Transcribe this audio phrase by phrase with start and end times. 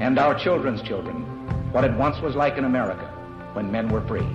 [0.00, 1.22] and our children's children
[1.72, 3.06] what it once was like in America
[3.52, 4.26] when men were free.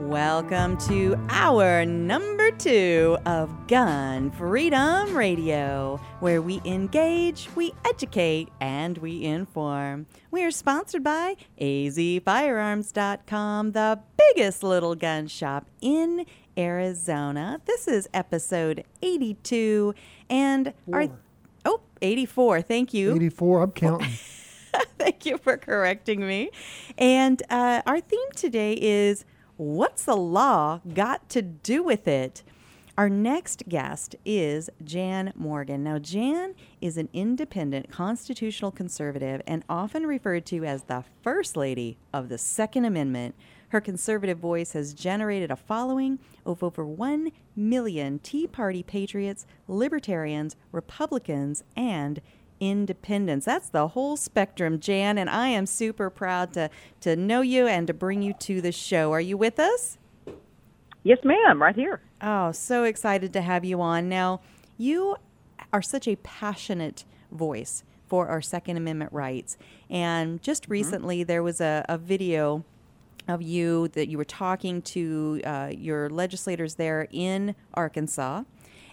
[0.00, 8.96] Welcome to our number two of Gun Freedom Radio, where we engage, we educate, and
[8.96, 10.06] we inform.
[10.30, 16.24] We are sponsored by azfirearms.com, the biggest little gun shop in
[16.56, 17.60] Arizona.
[17.66, 19.94] This is episode 82,
[20.30, 21.10] and our.
[21.64, 22.62] Oh, 84.
[22.62, 23.14] Thank you.
[23.14, 23.62] 84.
[23.62, 24.10] I'm counting.
[24.98, 26.50] Thank you for correcting me.
[26.96, 29.24] And uh, our theme today is
[29.60, 32.42] What's the law got to do with it?
[32.96, 35.84] Our next guest is Jan Morgan.
[35.84, 41.98] Now, Jan is an independent constitutional conservative and often referred to as the First Lady
[42.10, 43.34] of the Second Amendment.
[43.70, 50.56] Her conservative voice has generated a following of over 1 million Tea Party patriots, libertarians,
[50.72, 52.20] Republicans, and
[52.58, 53.46] independents.
[53.46, 56.68] That's the whole spectrum, Jan, and I am super proud to
[57.00, 59.12] to know you and to bring you to the show.
[59.12, 59.98] Are you with us?
[61.02, 62.02] Yes, ma'am, right here.
[62.20, 64.08] Oh, so excited to have you on.
[64.08, 64.40] Now,
[64.76, 65.16] you
[65.72, 69.56] are such a passionate voice for our Second Amendment rights.
[69.88, 70.72] And just Mm-hmm.
[70.72, 72.64] recently, there was a, a video
[73.28, 78.44] of you that you were talking to uh, your legislators there in Arkansas.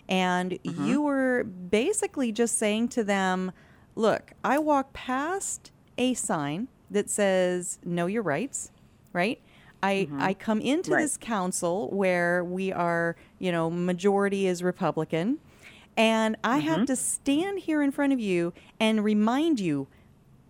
[0.10, 0.86] And Mm-hmm.
[0.86, 3.52] you were basically just saying to them,
[3.96, 8.72] look, I walk past a sign that says, know your rights,
[9.12, 9.42] right?
[9.84, 10.94] I, I come into Mm-hmm.
[10.94, 11.02] Right.
[11.04, 15.40] this council where we are, you know, majority is Republican,
[15.98, 16.68] and I Mm-hmm.
[16.68, 19.88] have to stand here in front of you and remind you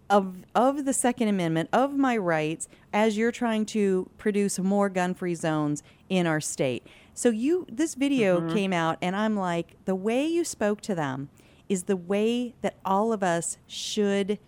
[0.09, 5.35] of of the Second Amendment, of my rights, as you're trying to produce more gun-free
[5.35, 6.85] zones in our state.
[7.13, 8.53] So you, this video Mm-hmm.
[8.55, 11.29] came out, and I'm like, the way you spoke to them
[11.67, 14.39] is the way that all of us should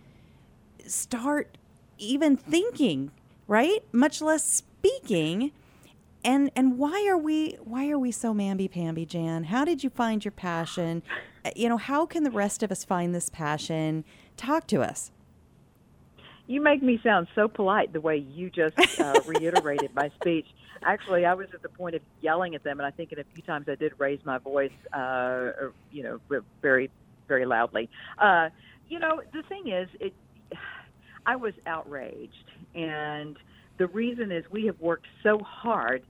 [0.86, 1.58] start
[1.98, 3.10] even thinking,
[3.46, 3.82] right?
[3.92, 5.52] Much less speaking.
[6.24, 9.44] And and why are we why are we so mamby pamby, Jan?
[9.44, 11.02] How did you find your passion?
[11.44, 14.04] Uh, You know, how can the rest of us find this passion?
[14.36, 15.10] Talk to us.
[16.50, 20.48] You make me sound so polite the way you just uh, reiterated my speech.
[20.82, 23.24] Actually, I was at the point of yelling at them, and I think in a
[23.34, 25.52] few times I did raise my voice, uh,
[25.92, 26.90] you know, very,
[27.28, 27.88] very loudly.
[28.18, 28.48] Uh,
[28.88, 30.12] you know, the thing is, it.
[31.24, 33.36] I was outraged, and
[33.78, 36.02] the reason is we have worked so hard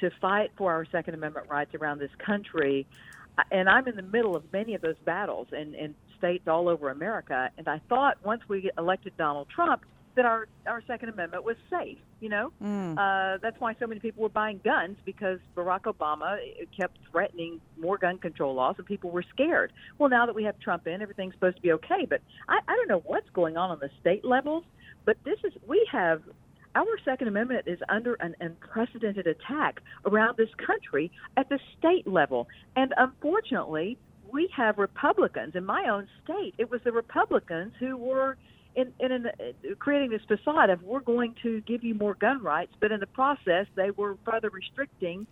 [0.00, 2.84] to fight for our Second Amendment rights around this country,
[3.52, 5.94] and I'm in the middle of many of those battles and in
[6.24, 7.50] states all over America.
[7.58, 9.82] And I thought once we elected Donald Trump
[10.16, 11.98] that our our Second Amendment was safe.
[12.20, 12.96] You know, Mm.
[12.96, 16.38] uh, that's why so many people were buying guns because Barack Obama
[16.74, 19.72] kept threatening more gun control laws, and people were scared.
[19.98, 22.06] Well, now that we have Trump in, everything's supposed to be okay.
[22.08, 24.64] But I, I don't know what's going on on the state levels.
[25.04, 26.22] But this is we have
[26.74, 32.48] our Second Amendment is under an unprecedented attack around this country at the state level.
[32.76, 33.98] And unfortunately,
[34.34, 36.54] we have Republicans in my own state.
[36.58, 38.36] It was the Republicans who were
[38.74, 42.42] in, in an, uh, creating this facade of we're going to give you more gun
[42.42, 45.26] rights, but in the process, they were further restricting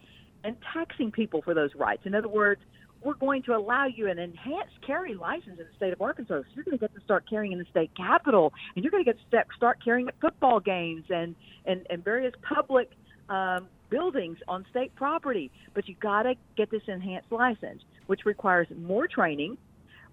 [0.45, 2.03] and taxing people for those rights.
[2.07, 2.61] In other words,
[3.03, 6.35] we're going to allow you an enhanced carry license in the state of Arkansas.
[6.35, 9.05] So you're going to get to start carrying in the state capitol, and you're going
[9.05, 12.91] to get to start carrying at football games and and, and various public
[13.29, 15.51] um, buildings on state property.
[15.75, 19.57] But you got to get this enhanced license, which requires more training,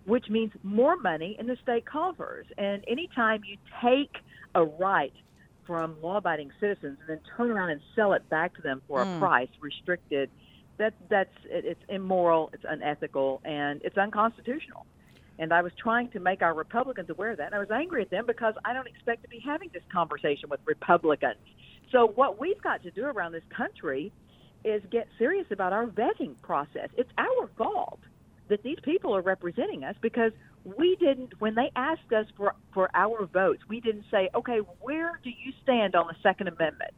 [0.06, 2.46] which means more money in the state coffers.
[2.58, 4.14] And anytime you take
[4.56, 5.12] a right
[5.68, 9.18] from law-abiding citizens and then turn around and sell it back to them for Mm.
[9.18, 10.30] a price restricted
[10.78, 14.86] that that's it, it's immoral, it's unethical, and it's unconstitutional.
[15.38, 17.48] And I was trying to make our Republicans aware of that.
[17.48, 20.48] And I was angry at them because I don't expect to be having this conversation
[20.50, 21.42] with Republicans.
[21.92, 24.14] So what we've got to do around this country
[24.64, 26.90] is get serious about our vetting process.
[26.98, 28.00] It's our fault
[28.50, 30.32] that these people are representing us because
[30.64, 35.20] we didn't when they asked us for for our votes, we didn't say, "Okay, where
[35.24, 36.94] do you stand on the second amendment?"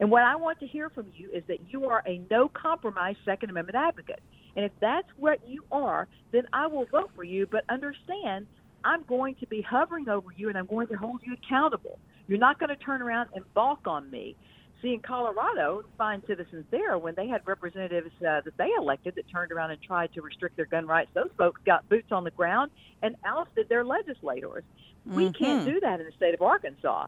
[0.00, 3.16] And what I want to hear from you is that you are a no compromise
[3.24, 4.20] Second Amendment advocate.
[4.56, 7.46] And if that's what you are, then I will vote for you.
[7.46, 8.46] But understand
[8.84, 11.98] I'm going to be hovering over you and I'm going to hold you accountable.
[12.26, 14.36] You're not going to turn around and balk on me.
[14.84, 19.24] See, in Colorado, fine citizens there, when they had representatives uh, that they elected that
[19.32, 22.30] turned around and tried to restrict their gun rights, those folks got boots on the
[22.32, 22.70] ground
[23.00, 24.62] and ousted their legislators.
[25.06, 25.72] We can't Mhm.
[25.72, 27.06] do that in the state of Arkansas.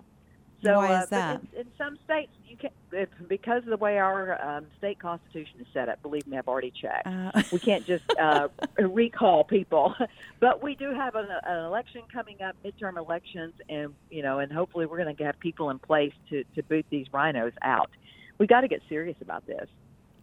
[0.62, 1.40] So, Why uh, is but that?
[1.52, 5.60] In, in some states, you can if, because of the way our um, state constitution
[5.60, 6.00] is set up.
[6.02, 7.06] Believe me, I've already checked.
[7.06, 8.48] Uh, We can't just uh,
[8.78, 9.94] recall people,
[10.40, 14.50] but we do have an, an election coming up, midterm elections, and you know, and
[14.50, 17.90] hopefully we're going to have people in place to to boot these RINOs out.
[18.38, 19.68] We got to get serious about this.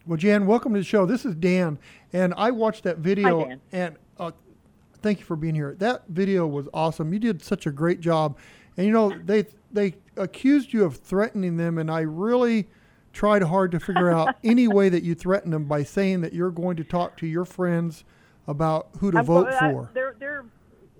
[0.06, 1.06] Well, Jan, welcome to the show.
[1.06, 1.78] This is Dan,
[2.12, 3.42] and I watched that video.
[3.42, 3.62] Hi, Dan.
[3.72, 4.32] And uh,
[5.02, 5.76] thank you for being here.
[5.80, 7.14] That video was awesome.
[7.14, 8.38] You did such a great job.
[8.76, 12.68] And you know they they accused you of threatening them, and I really
[13.12, 16.52] tried hard to figure out any way that you threatened them by saying that you're
[16.52, 18.04] going to talk to your friends
[18.48, 19.90] about who to I- vote I- for.
[19.94, 20.46] They're they're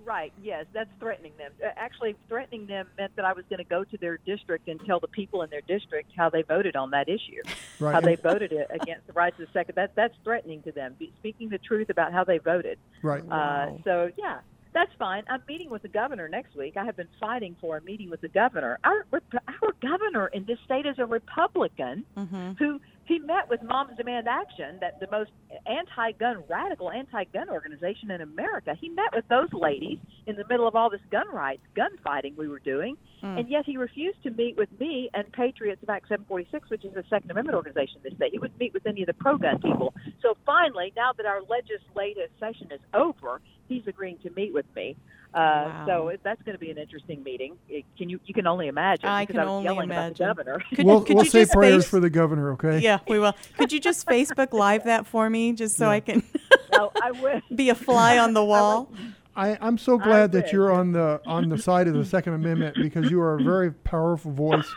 [0.04, 0.32] right.
[0.42, 1.50] Yes, that's threatening them.
[1.64, 4.78] Uh, Actually, threatening them meant that I was going to go to their district and
[4.84, 7.40] tell the people in their district how they voted on that issue,
[7.80, 7.92] Right.
[7.94, 9.76] how they voted it against the rights of the second.
[9.76, 10.94] That that's threatening to them.
[11.20, 12.78] Speaking the truth about how they voted.
[13.02, 13.22] right.
[13.22, 13.80] Uh, Wow.
[13.84, 14.40] so yeah,
[14.74, 15.22] that's fine.
[15.30, 16.76] I'm meeting with the governor next week.
[16.76, 18.78] I have been fighting for a meeting with the governor.
[18.84, 22.58] Our our governor in this state is a Republican mhm.
[22.58, 25.30] who he met with Moms Demand Action, that the most
[25.66, 28.74] anti-gun, radical anti-gun organization in America.
[28.80, 32.48] He met with those ladies in the middle of all this gun rights, gunfighting we
[32.48, 33.40] were doing, Mm.
[33.40, 36.94] and yet he refused to meet with me and Patriots of Act 746, which is
[36.94, 38.28] a Second Amendment organization this day.
[38.30, 39.94] He wouldn't meet with any of the pro-gun people.
[40.20, 44.96] So finally, now that our legislative session is over, he's agreeing to meet with me.
[45.34, 45.84] Uh, Wow.
[45.86, 47.56] So it, that's going to be an interesting meeting.
[47.68, 49.08] It, can you you can only imagine?
[49.08, 50.24] I can I only yelling imagine.
[50.24, 50.64] About the governor.
[50.74, 52.78] Could, we'll could we'll you say just prayers face- for the governor, okay?
[52.78, 53.34] Yeah, we will.
[53.58, 55.90] Could you just Facebook Live that for me, just so Yeah.
[55.90, 56.22] I can
[56.72, 57.42] no, I wish.
[57.54, 58.92] be a fly on the wall?
[59.36, 62.76] I, I'm so glad that you're on the on the side of the Second Amendment
[62.80, 64.72] because you are a very powerful voice.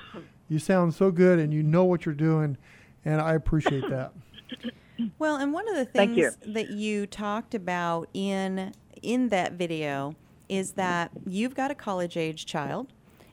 [0.50, 2.58] You sound so good and you know what you're doing,
[3.06, 4.14] and I appreciate that.
[5.20, 6.32] Well, and one of the things you.
[6.48, 10.16] that you talked about in in that video
[10.50, 12.88] is that you've got a college age child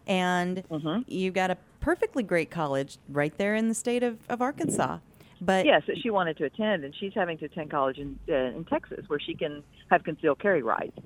[0.06, 1.04] and Mhm.
[1.06, 4.98] you've got a perfectly great college right there in the state of, of Arkansas.
[5.40, 8.56] But Yes, that she wanted to attend, and she's having to attend college in uh,
[8.56, 10.96] in Texas, where she can have concealed carry rights.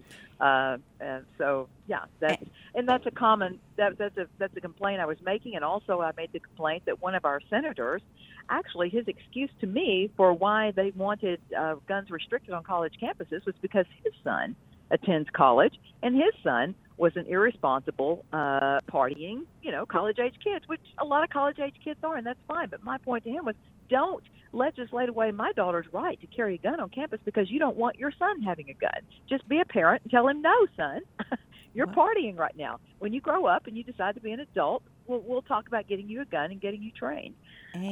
[0.41, 2.45] Uh, and so, yeah, that's
[2.75, 6.01] and that's a common that, that's a that's a complaint I was making, and also
[6.01, 8.03] I made the complaint that one of our senators,
[8.49, 13.45] actually, his excuse to me for why they wanted uh, guns restricted on college campuses
[13.45, 14.55] was because his son
[14.91, 20.65] attends college, and his son was an irresponsible, uh, partying, you know, college age kids,
[20.67, 22.69] which a lot of college age kids are, and that's fine.
[22.71, 23.55] But my point to him was,
[23.89, 27.77] don't legislate away my daughter's right to carry a gun on campus because you don't
[27.77, 29.01] want your son having a gun.
[29.29, 31.01] Just be a parent and tell him, no, son,
[31.75, 31.95] you're Wow.
[31.97, 32.79] partying right now.
[32.99, 35.87] When you grow up and you decide to be an adult, we'll, we'll talk about
[35.87, 37.37] getting you a gun and getting you trained.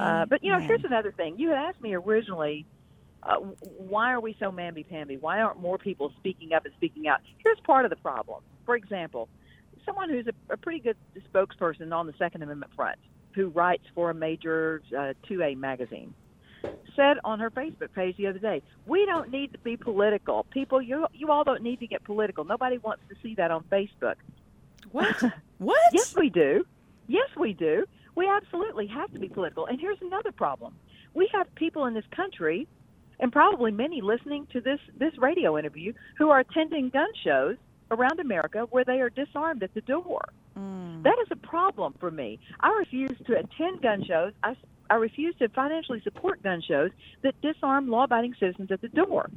[0.01, 1.37] Uh, but you know, here's another thing.
[1.39, 2.67] You had asked me originally,
[3.27, 5.17] uh, why are we so mamby-pamby?
[5.19, 7.21] Why aren't more people speaking up and speaking out?
[7.45, 8.43] Here's part of the problem.
[8.65, 9.29] For example,
[9.85, 10.97] someone who's a, a pretty good
[11.33, 12.99] spokesperson on the Second Amendment front,
[13.35, 16.15] who writes for a major uh, 2A magazine,
[16.95, 20.45] said on her Facebook page the other day, "We don't need to be political.
[20.51, 22.45] People, you you all don't need to get political.
[22.45, 24.15] Nobody wants to see that on Facebook."
[24.93, 25.17] what?
[25.59, 25.79] What?
[25.91, 26.67] Yes, we do.
[27.09, 27.87] Yes, we do.
[28.15, 29.65] We absolutely have to be political.
[29.65, 30.75] And here's another problem:
[31.15, 32.69] we have people in this country,
[33.21, 37.57] and probably many listening to this this radio interview, who are attending gun shows
[37.91, 40.25] around America where they are disarmed at the door.
[40.59, 41.03] Mm.
[41.03, 42.39] That is a problem for me.
[42.61, 44.33] I refuse to attend gun shows.
[44.43, 44.57] I,
[44.91, 46.91] I refuse to financially support gun shows
[47.23, 49.31] that disarm law abiding citizens at the door.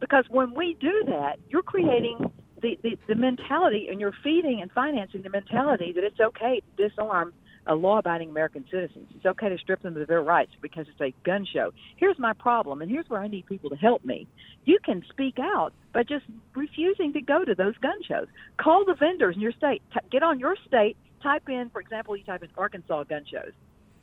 [0.00, 2.30] Because when we do that, you're creating
[2.62, 6.88] the, the, the mentality and you're feeding and financing the mentality that it's okay to
[6.88, 7.32] disarm
[7.68, 9.08] uh, law abiding American citizens.
[9.14, 11.72] It's okay to strip them of their rights because it's a gun show.
[11.96, 14.26] Here's my problem, and here's where I need people to help me.
[14.64, 18.26] You can speak out by just refusing to go to those gun shows.
[18.58, 19.82] Call the vendors in your state.
[19.92, 23.52] T- get on your state, type in, for example, you type in Arkansas gun shows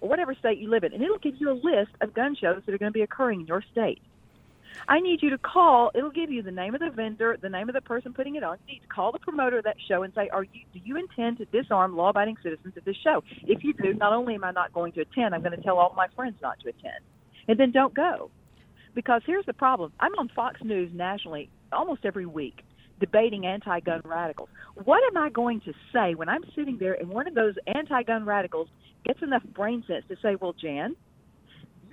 [0.03, 2.61] or whatever state you live in, and it'll give you a list of gun shows
[2.65, 4.01] that are going to be occurring in your state.
[4.87, 5.91] I need you to call.
[5.95, 8.43] It'll give you the name of the vendor, the name of the person putting it
[8.43, 8.57] on.
[8.65, 10.61] You need to call the promoter of that show and say, "Are you?
[10.73, 13.23] Do you intend to disarm law-abiding citizens at this show?
[13.43, 15.77] If you do, not only am I not going to attend, I'm going to tell
[15.77, 17.03] all my friends not to attend,
[17.47, 18.29] and then don't go."
[18.95, 22.63] Because here's the problem: I'm on Fox News nationally almost every week
[22.99, 24.49] debating anti-gun radicals.
[24.83, 28.23] What am I going to say when I'm sitting there and one of those anti-gun
[28.23, 28.69] radicals
[29.03, 30.95] gets enough brain sense to say, "Well, Jan."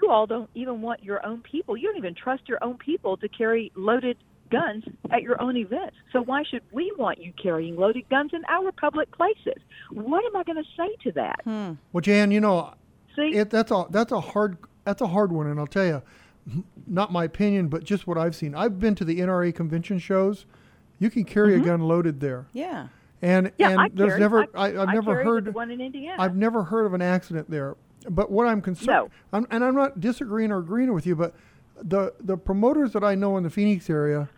[0.02, 1.76] You all don't even want your own people.
[1.76, 4.16] You don't even trust your own people to carry loaded
[4.50, 5.96] guns at your own events.
[6.12, 9.62] So why should we want you carrying loaded guns in our public places?
[9.92, 11.36] What am I going to say to that?
[11.44, 11.72] Hmm.
[11.92, 12.74] Well, Jan, you know,
[13.16, 16.02] See, it, that's a that's a hard that's a hard one, and I'll tell you,
[16.86, 18.54] not my opinion, but just what I've seen.
[18.54, 20.46] I've been to the NRA convention shows.
[20.98, 22.88] You can carry a gun loaded there, Yeah.
[23.22, 23.54] and Mm-hmm.
[23.58, 26.22] yeah, and I there's carried- never I, I, have I never heard one in Indiana.
[26.22, 27.76] I've never heard of an accident there.
[28.08, 29.10] But what I'm concerned, No.
[29.32, 31.34] I'm, and I'm not disagreeing or agreeing with you, but
[31.82, 34.28] the the promoters that I know in the Phoenix area,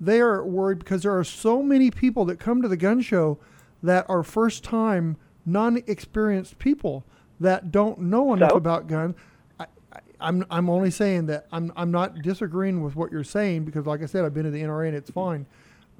[0.00, 3.38] they are worried because there are so many people that come to the gun show
[3.82, 7.04] that are first time, non experienced people
[7.40, 8.56] that don't know enough So?
[8.56, 9.14] about guns.
[9.60, 13.64] I, I, I'm I'm only saying that I'm I'm not disagreeing with what you're saying
[13.64, 15.46] because, like I said, I've been to the NRA and it's fine.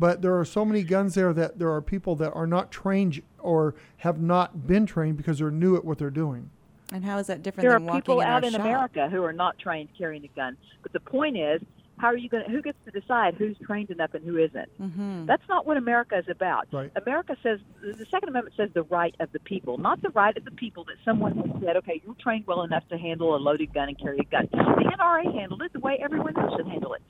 [0.00, 3.20] But there are so many guns there that there are people that are not trained
[3.40, 6.50] or have not been trained because they're new at what they're doing.
[6.92, 8.52] And how is that different there are than walking in There are people out in
[8.52, 8.60] shop?
[8.60, 10.56] America who are not trained carrying a gun.
[10.82, 11.60] But the point is,
[11.98, 12.44] how are you going?
[12.44, 14.68] to Who gets to decide who's trained enough and who isn't?
[14.80, 15.26] Mm-hmm.
[15.26, 16.68] That's not what America is about.
[16.72, 16.90] Right.
[16.96, 20.44] America says the Second Amendment says the right of the people, not the right of
[20.44, 23.74] the people that someone has said, okay, you're trained well enough to handle a loaded
[23.74, 24.48] gun and carry a gun.
[24.52, 27.02] The NRA handled it the way everyone else should handle it.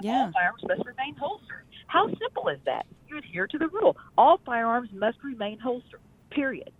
[0.00, 0.26] Yeah.
[0.26, 1.64] All firearms must remain holstered.
[1.86, 2.86] How simple is that?
[3.08, 3.96] You adhere to the rule.
[4.18, 6.00] All firearms must remain holstered.
[6.30, 6.72] Period.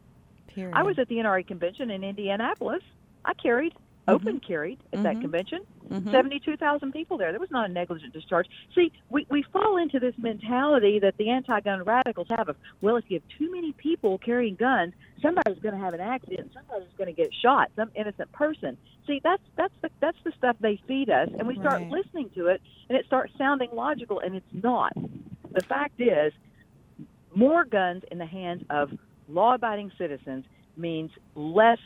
[0.57, 0.75] Period.
[0.75, 2.83] I was at the NRA convention in Indianapolis.
[3.27, 3.75] I carried,
[4.09, 5.21] open carried at that Mhm.
[5.21, 5.61] convention.
[5.91, 6.11] Mhm.
[6.11, 7.31] 72,000 people there.
[7.31, 8.49] There was not a negligent discharge.
[8.75, 12.97] See, we, we fall into this mentality that the anti gun radicals have of, well,
[12.97, 16.89] if you have too many people carrying guns, somebody's going to have an accident, somebody's
[16.97, 18.79] going to get shot, some innocent person.
[19.07, 21.91] See, that's that's the that's the stuff they feed us, and we start Right.
[21.91, 24.93] listening to it, and it starts sounding logical, and it's not.
[25.53, 26.33] The fact is,
[27.35, 28.91] more guns in the hands of
[29.29, 30.45] law-abiding citizens
[30.77, 31.79] means less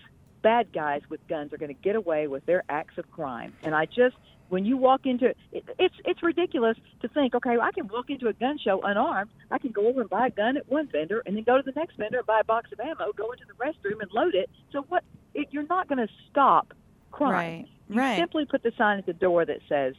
[0.42, 3.52] bad guys with guns are going to get away with their acts of crime.
[3.62, 4.16] And I just,
[4.49, 5.37] when you walk into it,
[5.78, 9.30] it's it's ridiculous to think, okay, I can walk into a gun show unarmed.
[9.50, 11.62] I can go over and buy a gun at one vendor, and then go to
[11.64, 14.35] the next vendor and buy a box of ammo, go into the restroom and load
[14.35, 14.49] it.
[14.73, 15.04] So what?
[15.35, 16.73] It, you're not going to stop
[17.12, 17.30] crime.
[17.30, 17.66] Right.
[17.88, 18.18] You Right.
[18.18, 19.94] simply put the sign at the door that says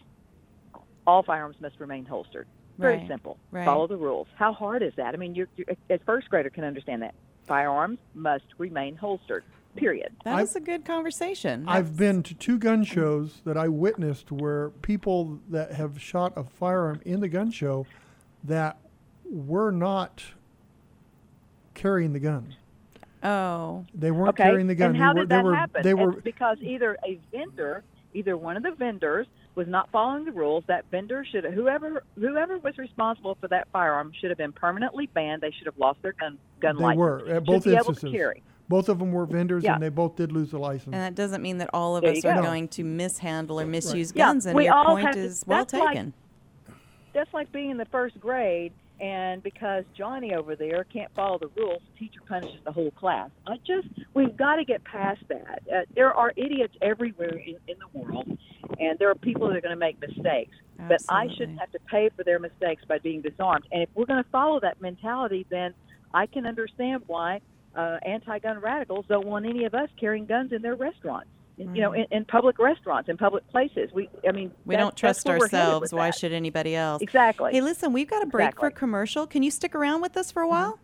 [1.06, 2.48] all firearms must remain holstered.
[2.78, 3.08] Very Right.
[3.08, 3.38] simple.
[3.52, 3.66] Right.
[3.66, 4.28] Follow the rules.
[4.38, 5.14] How hard is that?
[5.14, 7.14] I mean, you're, you're, a first grader can understand that.
[7.46, 9.44] Firearms must remain holstered.
[9.76, 10.12] Period.
[10.26, 11.64] That I've- was a good conversation.
[11.68, 16.44] I've been to two gun shows that I witnessed where people that have shot a
[16.44, 17.86] firearm in the gun show
[18.44, 18.78] that
[19.24, 20.26] were not
[21.74, 22.56] carrying the gun.
[23.24, 23.86] Oh.
[23.94, 24.44] They weren't Okay.
[24.44, 24.90] carrying the gun.
[24.90, 25.84] And how they were, did they that were, happen?
[25.84, 27.84] They were It's because either a vendor,
[28.14, 30.64] either one of the vendors, was not following the rules.
[30.68, 35.42] That vendor should, whoever whoever was responsible for that firearm, should have been permanently banned.
[35.42, 37.00] They should have lost their gun gun they license.
[37.00, 38.12] were at Should both be able to instances.
[38.18, 38.44] carry.
[38.70, 39.74] Both of them were vendors, Yeah.
[39.74, 40.94] and they both did lose the license.
[40.94, 42.42] And that doesn't mean that all of There us you are go.
[42.44, 44.46] going to mishandle or misuse Yeah, guns.
[44.46, 46.14] And we your all point have to- is well that's like- taken.
[47.14, 51.50] that's like being in the first grade and because Johnny over there can't follow the
[51.58, 53.30] rules, the teacher punishes the whole class.
[53.48, 55.64] I just we've got to get past that.
[55.70, 58.38] Uh, there are idiots everywhere in, in the world,
[58.80, 60.56] and there are people that are going to make mistakes.
[60.88, 63.66] But I shouldn't have to pay for their mistakes by being disarmed.
[63.72, 65.74] And if we're going to follow that mentality, then
[66.14, 67.42] I can understand why
[67.76, 71.30] uh, anti-gun radicals don't want any of us carrying guns in their restaurants.
[71.58, 73.92] In- You know, in, in public restaurants, in public places.
[73.94, 75.94] We, I mean, We don't trust that's where we're headed ourselves.
[75.94, 76.16] Why that.
[76.18, 77.02] should anybody else?
[77.02, 77.52] Exactly.
[77.54, 78.80] Hey, listen, we've got a break for Exactly.
[78.80, 79.28] commercial.
[79.28, 80.80] Can you stick around with us for a while?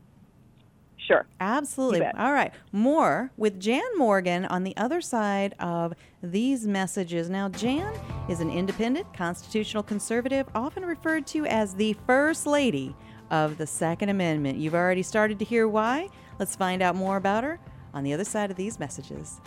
[0.98, 1.26] Sure.
[1.40, 2.06] Absolutely.
[2.06, 2.52] All right.
[2.74, 7.30] More with Jan Morgan on the other side of these messages.
[7.30, 7.94] Now, Jan
[8.30, 12.94] is an independent constitutional conservative, often referred to as the First Lady
[13.32, 14.58] of the Second Amendment.
[14.58, 16.10] You've already started to hear why.
[16.40, 17.60] Let's find out more about her
[17.94, 19.40] on the other side of these messages.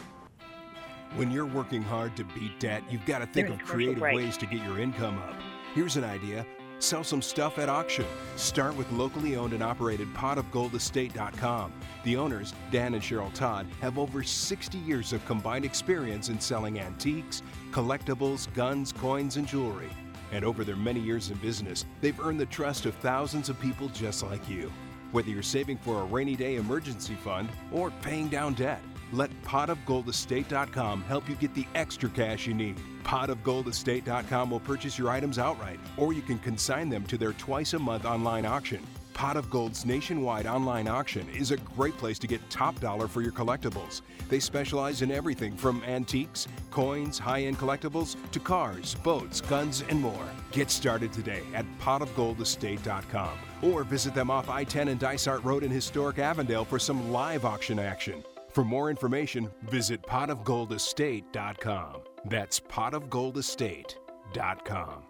[1.17, 4.17] When you're working hard to beat debt, you've got to think Here's of creative break.
[4.17, 5.35] ways to get your income up.
[5.75, 6.47] Here's an idea
[6.81, 8.07] sell some stuff at auction.
[8.37, 11.73] Start with locally owned and operated potofgoldestate.com.
[12.05, 16.81] The owners, Dan and Cheryl Todd, have over 60 years of combined experience in selling
[16.81, 19.91] antiques, collectibles, guns, coins, and jewelry.
[20.33, 23.89] And over their many years in business, they've earned the trust of thousands of people
[23.89, 24.73] just like you.
[25.13, 28.81] Whether you're saving for a rainy day emergency fund or paying down debt,
[29.13, 32.79] let potofgoldestate.com help you get the extra cash you need.
[33.03, 37.79] Potofgoldestate.com will purchase your items outright, or you can consign them to their twice a
[37.79, 38.87] month online auction.
[39.21, 43.21] Pot of Gold's nationwide online auction is a great place to get top dollar for
[43.21, 44.01] your collectibles.
[44.31, 50.01] They specialize in everything from antiques, coins, high end collectibles, to cars, boats, guns, and
[50.01, 50.25] more.
[50.53, 55.71] Get started today at potofgoldestate.com or visit them off I 10 and Dysart Road in
[55.71, 58.25] historic Avondale for some live auction action.
[58.49, 61.97] For more information, visit potofgoldestate.com.
[62.25, 65.10] That's potofgoldestate.com.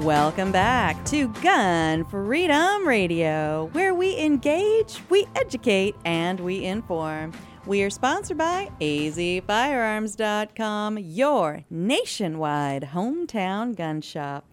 [0.00, 7.32] Welcome back to Gun Freedom Radio, where we engage, we educate, and we inform.
[7.66, 14.46] We are sponsored by azfirearms.com, your nationwide hometown gun shop.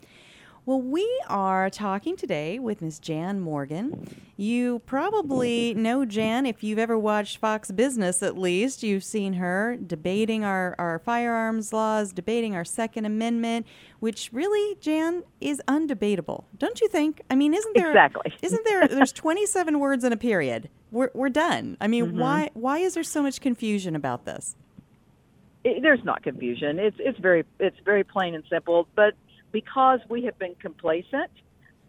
[0.67, 4.05] Well, we are talking today with Miss Jan Morgan.
[4.35, 8.83] You probably know Jan if you've ever watched Fox Business, at least.
[8.83, 13.65] You've seen her debating our, our firearms laws, debating our Second Amendment,
[14.01, 16.43] which really, Jan, is undebatable.
[16.57, 17.21] Don't you think?
[17.29, 18.33] I mean, isn't there Exactly.
[18.41, 20.69] isn't there there's 27 words in a period.
[20.91, 21.77] We're, we're done.
[21.79, 22.19] I mean, mm-hmm.
[22.19, 24.57] why why is there so much confusion about this?
[25.63, 26.79] it, there's not confusion.
[26.79, 28.87] It's it's very it's very plain and simple.
[28.95, 29.13] But
[29.61, 31.31] because we have been complacent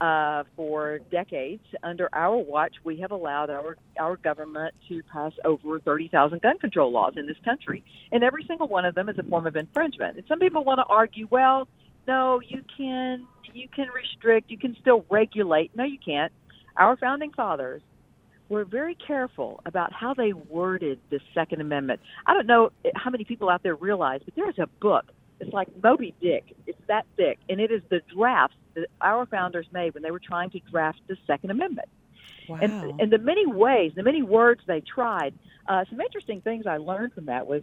[0.01, 5.79] uh, for decades, under our watch, we have allowed our our government to pass over
[5.81, 9.23] 30,000 gun control laws in this country, and every single one of them is a
[9.25, 10.17] form of infringement.
[10.17, 11.69] And some people want to argue, well,
[12.07, 15.71] no, you can you can restrict, you can still regulate.
[15.77, 16.33] No, you can't.
[16.75, 17.83] Our founding fathers
[18.49, 22.01] were very careful about how they worded the Second Amendment.
[22.27, 25.13] I don't know how many people out there realize, but there's a book.
[25.41, 26.55] It's like Moby Dick.
[26.67, 30.21] It's that thick, and it is the drafts that our founders made when they were
[30.21, 31.89] trying to draft the Second Amendment.
[32.49, 32.59] Wow.
[32.63, 35.35] And, and the many ways, the many words they tried.
[35.69, 37.63] Uh, some interesting things I learned from that was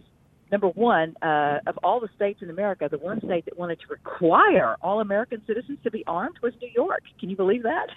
[0.52, 3.86] number one, uh, of all the states in America, the one state that wanted to
[3.88, 7.02] require all American citizens to be armed was New York.
[7.18, 7.88] Can you believe that?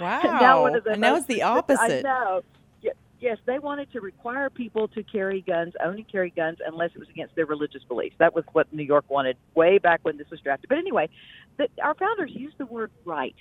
[0.00, 0.20] wow.
[0.24, 2.04] And now one of the and now most- it's the I opposite.
[2.04, 2.42] know.
[3.24, 6.98] Ye- Yes, they wanted to require people to carry guns, only carry guns unless it
[6.98, 8.16] was against their religious beliefs.
[8.18, 10.68] That was what New York wanted way back when this was drafted.
[10.68, 11.08] But anyway,
[11.56, 13.34] the, our founders used the word right,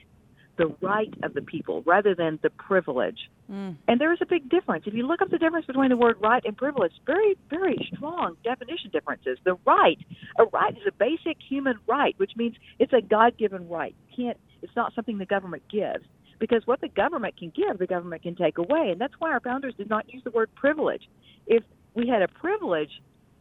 [0.58, 3.30] the right of the people, rather than the privilege.
[3.52, 3.76] Mm.
[3.90, 4.86] And there is a big difference.
[4.88, 8.38] If you look up the difference between the word right and privilege, very, very strong
[8.44, 9.38] definition differences.
[9.44, 9.98] The right,
[10.40, 13.94] a right is a basic human right, which means it's a God-given right.
[14.12, 14.38] You can't.
[14.62, 16.06] It's not something the government gives
[16.44, 19.40] because what the government can give, the government can take away, and that's why our
[19.40, 21.04] founders did not use the word privilege.
[21.48, 22.90] If we had a privilege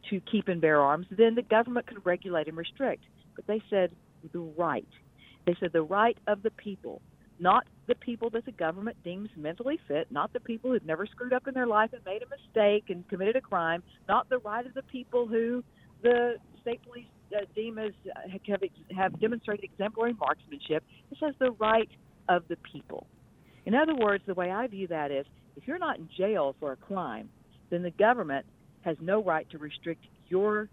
[0.09, 3.03] to keep and bear arms, then the government could regulate and restrict.
[3.35, 3.91] But they said
[4.33, 4.87] the right.
[5.49, 7.03] They said the right of the people,
[7.41, 11.33] not the people that the government deems mentally fit, not the people who've never screwed
[11.33, 14.65] up in their life and made a mistake and committed a crime, not the right
[14.65, 15.65] of the people who
[16.05, 18.61] the state police uh, deem as uh, have,
[18.97, 20.85] have demonstrated exemplary marksmanship.
[21.11, 21.89] It says the right
[22.29, 23.07] of the people.
[23.65, 26.73] In other words, the way I view that is if you're not in jail for
[26.73, 27.29] a crime,
[27.71, 28.47] then the government
[28.83, 30.69] has no right to restrict your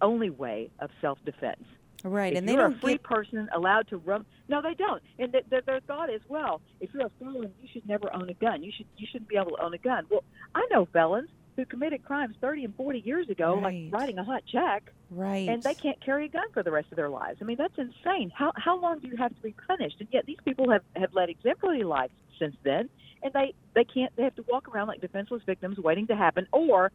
[0.00, 1.64] only way of self defense.
[2.04, 4.74] Right, if and they you're don't a free get person allowed to run, no, they
[4.74, 5.02] don't.
[5.18, 8.28] And th- th- their thought is, well, if you're a felon, you should never own
[8.30, 8.62] a gun.
[8.62, 10.04] You should you shouldn't be able to own a gun.
[10.08, 10.22] Well,
[10.54, 13.90] I know felons who committed crimes 30 and 40 years ago, Right.
[13.90, 15.48] like writing a hot check, right.
[15.48, 17.38] and they can't carry a gun for the rest of their lives.
[17.42, 18.30] I mean, that's insane.
[18.32, 19.96] How how long do you have to be punished?
[19.98, 22.88] And yet these people have have led exemplary lives since then,
[23.24, 24.14] and they they can't.
[24.16, 26.92] They have to walk around like defenseless victims, waiting to happen, or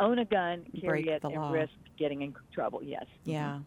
[0.00, 1.50] own a gun, carry Break it, and law.
[1.52, 2.82] risk getting in trouble.
[2.82, 3.04] Yes.
[3.24, 3.58] Yeah.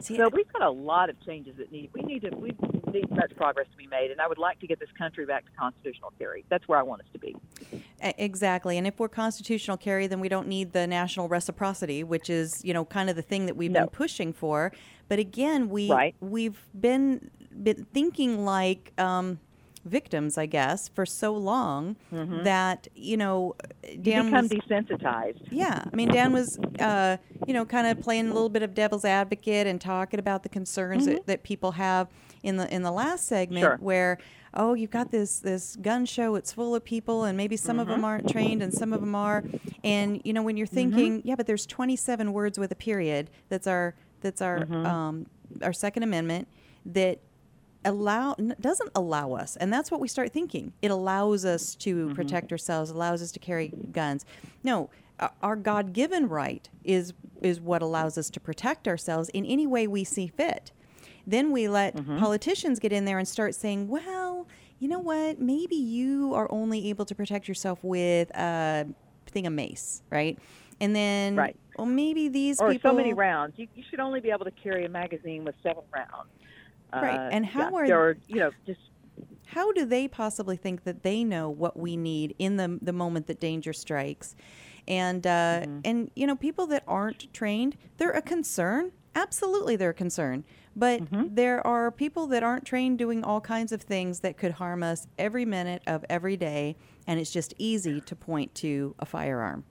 [0.00, 1.90] See, So we've got a lot of changes that need.
[1.92, 2.30] We need to.
[2.36, 2.52] We
[2.92, 5.44] need much progress to be made, and I would like to get this country back
[5.46, 6.44] to constitutional carry.
[6.48, 7.36] That's where I want us to be.
[8.00, 8.78] Exactly.
[8.78, 12.72] And if we're constitutional carry, then we don't need the national reciprocity, which is, you
[12.72, 13.80] know, kind of the thing that we've No.
[13.80, 14.72] been pushing for.
[15.08, 16.14] But again, we Right.
[16.20, 17.30] we've been
[17.62, 19.40] been thinking like um
[19.84, 22.44] victims, I guess, for so long Mm-hmm.
[22.44, 23.54] that you know
[23.88, 25.46] You Dan become was desensitized.
[25.50, 27.16] yeah, I mean, Dan was, uh,
[27.46, 30.48] you know, kind of playing a little bit of devil's advocate and talking about the
[30.48, 32.08] concerns that, that people have
[32.42, 33.76] in the in the last segment, Mm-hmm.
[33.76, 33.78] Sure.
[33.80, 34.18] where
[34.52, 37.86] oh, you've got this this gun show, it's full of people, and maybe some of
[37.86, 37.96] Mm-hmm.
[37.96, 39.44] them aren't trained and some of them are,
[39.84, 43.30] and you know, when you're thinking, yeah, but there's 27 words with a period.
[43.48, 44.86] That's our that's our Mm-hmm.
[44.86, 45.26] um,
[45.62, 46.48] our Second Amendment
[46.86, 47.18] that
[47.84, 52.14] allow doesn't allow us and that's what we start thinking it allows us to Mm-hmm.
[52.14, 54.24] protect ourselves allows us to carry guns
[54.62, 54.90] no
[55.42, 60.04] our god-given right is is what allows us to protect ourselves in any way we
[60.04, 60.72] see fit
[61.26, 62.18] then we let Mm-hmm.
[62.18, 64.46] politicians get in there and start saying well
[64.78, 68.86] you know what maybe you are only able to protect yourself with a
[69.26, 70.38] thing of mace right
[70.80, 71.56] and then Right.
[71.78, 73.54] well maybe these Or people so many rounds.
[73.56, 76.28] You, you should only be able to carry a magazine with seven rounds.
[76.92, 78.80] Right, Uh, and how yeah, are- there you know just
[79.46, 83.26] how do they possibly think that they know what we need in the the moment
[83.26, 84.34] that danger strikes?
[84.88, 88.92] And uh, and you know people that aren't trained they're a concern.
[89.14, 90.44] Absolutely they're a concern.
[90.76, 94.82] But there are people that aren't trained doing all kinds of things that could harm
[94.84, 96.76] us every minute of every day
[97.08, 99.64] and it's just easy to point to a firearm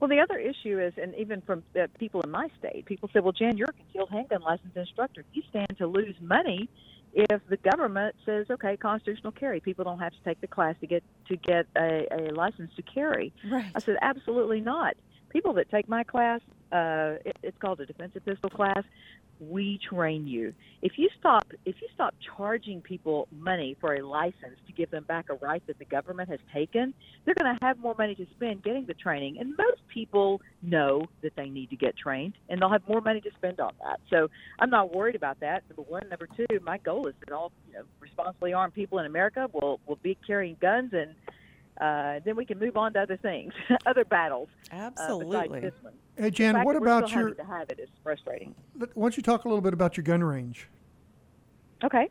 [0.00, 3.20] Well, the other issue is, and even from uh, people in my state, people say,
[3.20, 5.24] "Well, Jan, you're a concealed handgun licensed instructor.
[5.32, 6.68] You stand to lose money
[7.12, 9.60] if the government says, okay, constitutional carry.
[9.60, 12.82] People don't have to take the class to get to get a, a license to
[12.82, 14.94] carry." right I said, "Absolutely not.
[15.30, 16.40] People that take my class,
[16.72, 18.82] uh, it, it's called a defensive pistol class.
[19.40, 20.52] We train you.
[20.82, 25.04] If you stop, if you stop charging people money for a license to give them
[25.04, 26.92] back a right that the government has taken,
[27.24, 29.38] they're going to have more money to spend getting the training.
[29.38, 33.20] And most people know that they need to get trained, and they'll have more money
[33.20, 34.00] to spend on that.
[34.10, 35.62] So I'm not worried about that.
[35.68, 39.06] Number one, number two, my goal is that all you know, responsibly armed people in
[39.06, 41.14] America will will be carrying guns and.
[41.80, 43.52] Uh, then we can move on to other things,
[43.86, 44.48] other battles.
[44.72, 45.92] Uh, absolutely besides this one.
[46.16, 47.28] Hey, The Jan, what about your?
[47.28, 48.54] having to have it is frustrating.
[48.74, 50.68] Why don't you talk a little bit about your gun range?
[51.84, 52.08] Okay.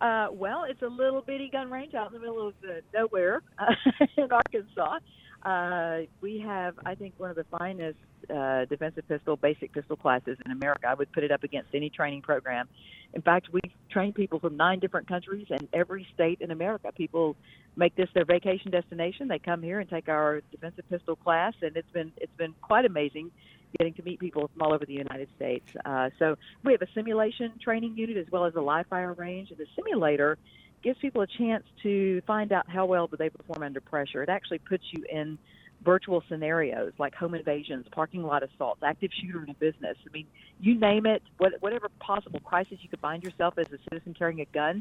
[0.00, 3.42] Uh, well, it's a little bitty gun range out in the middle of uh, nowhere
[3.58, 3.72] uh,
[4.16, 4.98] in Arkansas.
[5.46, 10.36] Uh, we have, I think, one of the finest uh, defensive pistol, basic pistol classes
[10.44, 10.88] in America.
[10.88, 12.68] I would put it up against any training program.
[13.14, 16.90] In fact, we've trained people from nine different countries and every state in America.
[16.90, 17.36] People
[17.76, 19.28] make this their vacation destination.
[19.28, 22.84] They come here and take our defensive pistol class, and it's been it's been quite
[22.84, 23.30] amazing
[23.78, 25.68] getting to meet people from all over the United States.
[25.84, 29.50] Uh, so we have a simulation training unit as well as a live fire range,
[29.50, 30.38] and the simulator
[30.86, 34.22] gives people a chance to find out how well do they perform under pressure.
[34.22, 35.36] It actually puts you in
[35.84, 39.96] virtual scenarios like home invasions, parking lot assaults, active shooter in a business.
[40.08, 40.26] I mean,
[40.60, 44.42] you name it, what, whatever possible crisis you could find yourself as a citizen carrying
[44.42, 44.80] a gun,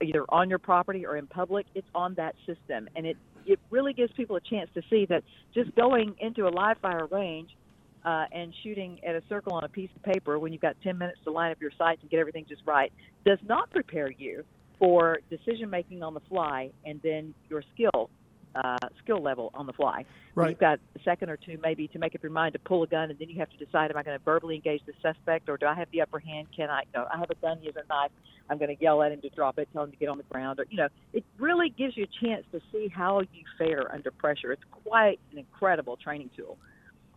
[0.00, 3.16] either on your property or in public, it's on that system, and it
[3.46, 5.22] it really gives people a chance to see that
[5.54, 7.50] just going into a live fire range
[8.04, 10.98] uh, and shooting at a circle on a piece of paper when you've got 10
[10.98, 12.92] minutes to line up your sights and get everything just right
[13.24, 14.44] does not prepare you
[14.80, 18.10] for decision making on the fly and then your skill
[18.54, 20.04] uh, skill level on the fly.
[20.34, 20.50] Right.
[20.50, 22.86] You've got a second or two maybe to make up your mind to pull a
[22.86, 25.48] gun, and then you have to decide: Am I going to verbally engage the suspect,
[25.48, 26.48] or do I have the upper hand?
[26.54, 26.80] Can I?
[26.80, 28.10] You know, I have a gun, he has a knife.
[28.48, 30.24] I'm going to yell at him to drop it, tell him to get on the
[30.24, 33.92] ground, or you know, it really gives you a chance to see how you fare
[33.92, 34.52] under pressure.
[34.52, 36.58] It's quite an incredible training tool.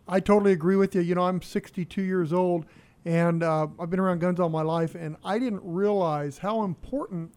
[0.06, 1.00] I totally agree with you.
[1.00, 2.66] You know, I'm 62 years old,
[3.04, 7.32] and uh, I've been around guns all my life, and I didn't realize how important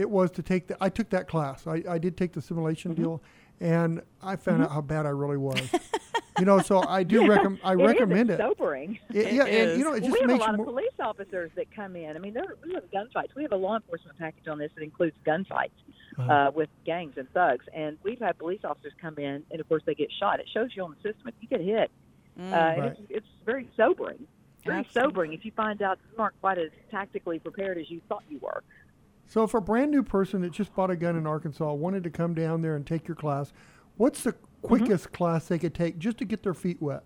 [0.00, 0.76] it was to take the.
[0.80, 1.66] I took that class.
[1.66, 3.02] I, I did take the simulation Mm-hmm.
[3.02, 3.22] deal,
[3.60, 5.60] and I found out how bad I really was.
[6.38, 7.60] you know, so I do recommend.
[7.62, 8.42] I It is, recommend it's it.
[8.42, 8.98] sobering.
[9.10, 10.66] It- yeah, and you know, it Well, just we have a lot of more.
[10.66, 12.16] police officers that come in.
[12.16, 13.34] I mean, there, we have gunfights.
[13.36, 15.70] We have a law enforcement package on this that includes gunfights
[16.18, 16.32] Uh-huh.
[16.32, 17.66] uh, with gangs and thugs.
[17.74, 20.40] And we've had police officers come in, and of course they get shot.
[20.40, 21.90] It shows you on the system if you get hit,
[22.38, 22.92] uh, and Right.
[22.92, 24.26] it's, it's very sobering.
[24.64, 25.10] Very Absolutely.
[25.10, 28.38] sobering if you find out you aren't quite as tactically prepared as you thought you
[28.40, 28.62] were.
[29.30, 32.10] So, if a brand new person that just bought a gun in Arkansas wanted to
[32.10, 33.52] come down there and take your class,
[33.96, 37.04] what's the quickest class they could take just to get their feet wet?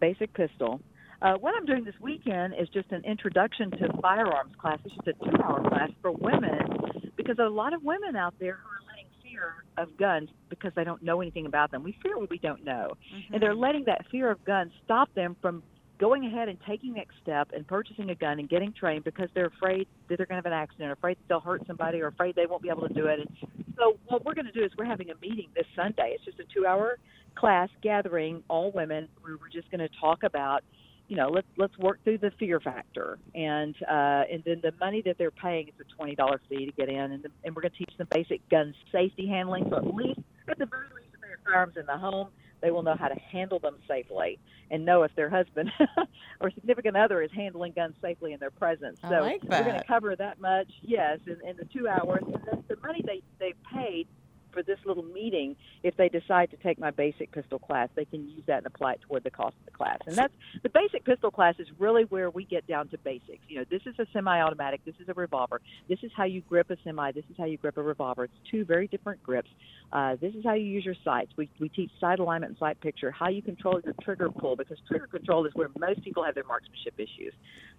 [0.00, 0.80] basic pistol.
[1.22, 4.78] Uh, what I'm doing this weekend is just an introduction to firearms class.
[4.84, 8.68] It's just a two-hour class for women because a lot of women out there who
[8.68, 11.82] are letting fear of guns because they don't know anything about them.
[11.82, 12.94] We fear what we don't know,
[13.32, 15.62] and they're letting that fear of guns stop them from
[16.00, 19.52] going ahead and taking next step and purchasing a gun and getting trained because they're
[19.58, 22.34] afraid that they're going to have an accident, afraid that they'll hurt somebody, or afraid
[22.34, 23.20] they won't be able to do it.
[23.20, 23.28] And
[23.76, 26.16] so what we're going to do is we're having a meeting this Sunday.
[26.16, 26.98] It's just a two-hour
[27.36, 29.08] class gathering all women.
[29.22, 30.64] We're just going to talk about
[31.10, 35.02] you know, let's let's work through the fear factor, and uh, and then the money
[35.04, 37.62] that they're paying is a twenty dollar fee to get in, and the, and we're
[37.62, 39.66] going to teach them basic gun safety handling.
[39.70, 42.28] So at least at the very least, they have firearms in the home,
[42.60, 44.38] they will know how to handle them safely
[44.70, 45.70] and know if their husband
[46.40, 48.98] or significant other is handling guns safely in their presence.
[49.02, 52.40] So like we're going to cover that much, yes, in, in the two hours, and
[52.46, 54.06] then the money they they paid
[54.52, 58.28] for this little meeting, if they decide to take my basic pistol class, they can
[58.28, 59.98] use that and apply it toward the cost of the class.
[60.06, 60.32] And that's
[60.62, 63.42] the basic pistol class is really where we get down to basics.
[63.48, 66.70] You know, this is a semi-automatic, this is a revolver, this is how you grip
[66.70, 68.24] a semi, this is how you grip a revolver.
[68.24, 69.50] It's two very different grips.
[69.92, 71.32] Uh, this is how you use your sights.
[71.36, 74.78] We, we teach sight alignment and sight picture, how you control your trigger pull, because
[74.86, 77.32] trigger control is where most people have their marksmanship issues.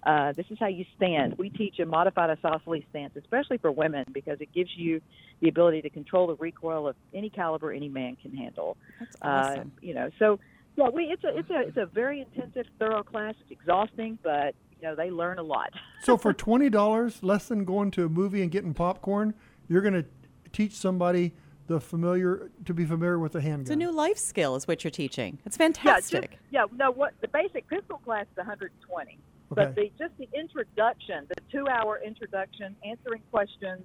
[0.04, 1.36] Uh, this is how you stand.
[1.38, 5.00] We teach a modified isosceles stance, especially for women, because it gives you
[5.42, 8.78] the ability to control the recoil of any caliber any man can handle.
[9.00, 9.72] That's Uh, awesome.
[9.82, 10.40] you know, so
[10.76, 13.36] yeah, we it's a it's a it's a very intensive, thorough class.
[13.42, 15.72] It's exhausting, but you know they learn a lot.
[16.04, 19.36] So for twenty dollars, less than going to a movie and getting popcorn,
[19.68, 20.06] you're going to
[20.52, 21.34] teach somebody
[21.68, 23.62] the familiar to be familiar with the handgun.
[23.62, 25.38] it's a new life skill, is what you're teaching.
[25.46, 26.40] It's Yeah, just, fantastic.
[26.50, 26.66] yeah.
[26.76, 29.20] No, what the basic pistol class is 120,
[29.56, 33.82] but the just the introduction, the two-hour introduction, answering questions,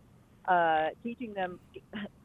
[0.47, 1.59] uh, teaching them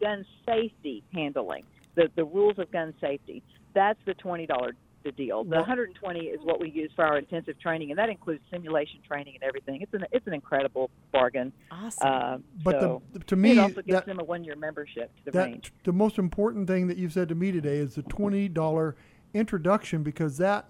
[0.01, 1.63] gun safety handling,
[1.95, 3.43] the the rules of gun safety.
[3.73, 4.71] That's the twenty dollar
[5.04, 5.43] the deal.
[5.43, 8.99] The Well- 120 is what we use for our intensive training, and that includes simulation
[9.08, 9.82] training and everything.
[9.82, 11.51] It's an it's an incredible bargain.
[11.71, 12.08] Awesome.
[12.08, 15.25] Uh, But so the, to me, it also gives that, them a one-year membership to
[15.25, 15.73] the that range.
[15.86, 18.95] the most important thing that you've said to me today is the twenty dollar
[19.34, 20.69] introduction because that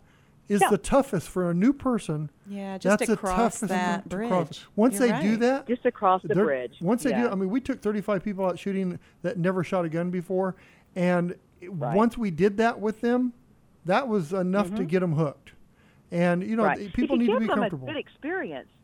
[0.49, 0.69] is Yeah.
[0.69, 2.30] the toughest for a new person.
[2.47, 4.30] yeah, just that's to the cross toughest that to bridge.
[4.30, 4.65] cross.
[4.75, 6.77] Once You're they do that, Just across the bridge.
[6.82, 7.23] Once they yeah.
[7.23, 10.56] do, I mean, we took 35 people out shooting that never shot a gun before,
[10.95, 11.36] and
[11.67, 11.95] Right.
[11.95, 13.34] once we did that with them,
[13.86, 15.51] that was enough to get them hooked.
[16.12, 16.82] And you know, Mm-hmm.
[16.82, 16.93] right.
[16.93, 17.88] people you need to give be them comfortable.
[17.88, 18.81] a good experience, if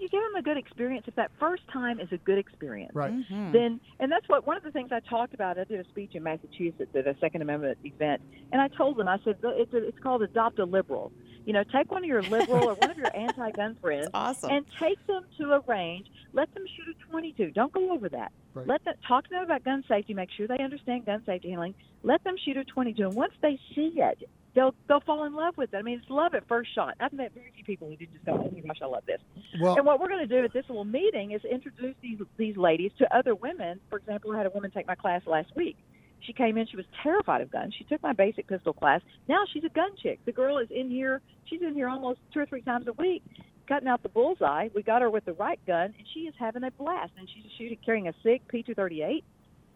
[0.00, 3.12] you give them a good experience, if that first time is a good experience, Right.
[3.12, 3.52] Mhm.
[3.52, 5.58] then and that's what one of the things I talked about.
[5.58, 9.08] I did a speech in Massachusetts at a Second Amendment event, and I told them
[9.08, 11.12] I said it's a, it's called adopt a liberal.
[11.46, 14.50] You know, take one of your liberal or one of your anti-gun friends awesome.
[14.50, 16.06] and take them to a range.
[16.32, 17.50] Let them shoot a 22.
[17.52, 18.30] Don't go over that.
[18.52, 18.66] Right.
[18.66, 20.12] Let them talk to them about gun safety.
[20.12, 21.74] Make sure they understand gun safety handling.
[22.02, 25.56] Let them shoot a 22, and once they see it, they'll they'll fall in love
[25.56, 25.76] with it.
[25.76, 26.94] I mean, it's love at first shot.
[27.00, 29.20] I've met very few people who did just go, "Oh my gosh, I love this."
[29.60, 32.56] Well, And what we're going to do at this little meeting is introduce these these
[32.56, 33.80] ladies to other women.
[33.88, 35.76] For example, I had a woman take my class last week.
[36.20, 36.66] She came in.
[36.66, 37.74] She was terrified of guns.
[37.78, 39.00] She took my basic pistol class.
[39.28, 40.20] Now she's a gun chick.
[40.26, 41.22] The girl is in here.
[41.46, 43.22] She's in here almost two or three times a week,
[43.66, 44.68] cutting out the bullseye.
[44.74, 47.12] We got her with the right gun, and she is having a blast.
[47.18, 49.22] And she's shooting, carrying a SIG P238,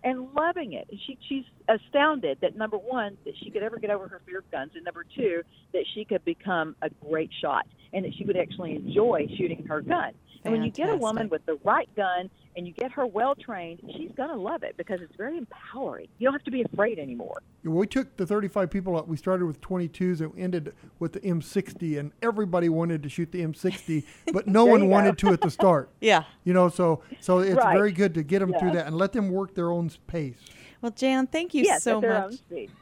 [0.04, 0.86] and loving it.
[0.90, 4.38] And she she's astounded that number one that she could ever get over her fear
[4.38, 8.24] of guns, and number two that she could become a great shot, and that she
[8.24, 10.12] would actually enjoy shooting her gun.
[10.44, 13.34] And when you get a woman with the right gun and you get her well
[13.34, 16.06] trained, she's going to love it because it's very empowering.
[16.18, 17.42] You don't have to be afraid anymore.
[17.64, 19.08] we took the 35 people out.
[19.08, 23.42] We started with 22s and ended with the M60, and everybody wanted to shoot the
[23.42, 25.88] M60, but no one wanted to at the start.
[26.00, 26.24] yeah.
[26.44, 27.72] You know, so so it's Right.
[27.74, 30.36] very good to get them through that and let them work their own pace.
[30.84, 32.34] Well, Jan, thank you yes, so much.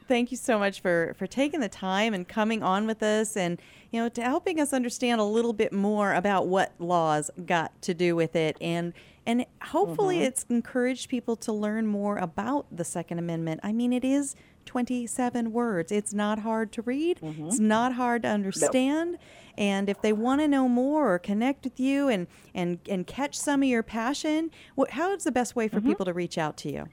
[0.08, 3.60] Thank you so much for for taking the time and coming on with us and
[3.92, 7.94] you know to helping us understand a little bit more about what laws got to
[7.94, 8.92] do with it and
[9.24, 10.24] and hopefully Mm-hmm.
[10.24, 13.60] it's encouraged people to learn more about the second amendment.
[13.62, 14.34] I mean it is
[14.66, 15.92] 27 words.
[15.92, 17.20] It's not hard to read.
[17.20, 17.46] Mm-hmm.
[17.46, 19.18] It's not hard to understand.
[19.56, 23.38] And if they want to know more or connect with you and and and catch
[23.38, 25.88] some of your passion, what, how is the best way for Mm-hmm.
[25.90, 26.88] people to reach out to you?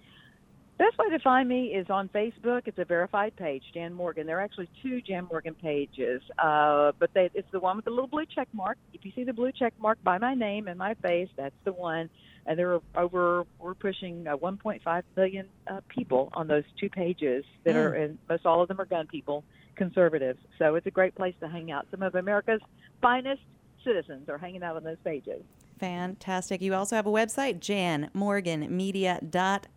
[0.79, 2.61] Best way to find me is on Facebook.
[2.65, 4.25] It's a verified page, Jan Morgan.
[4.25, 7.91] There are actually two Jan Morgan pages, uh, but they, it's the one with the
[7.91, 8.77] little blue check mark.
[8.93, 11.73] If you see the blue check mark by my name and my face, that's the
[11.73, 12.09] one.
[12.45, 17.43] And there are over we're pushing uh, 1.5 million uh, people on those two pages
[17.65, 19.43] that are, and most all of them are gun people,
[19.75, 20.39] conservatives.
[20.59, 21.87] So it's a great place to hang out.
[21.91, 22.61] Some of America's
[23.01, 23.41] finest
[23.83, 25.43] citizens are hanging out on those pages.
[25.77, 26.61] Fantastic.
[26.61, 29.73] You also have a website, janmorganmedia.com.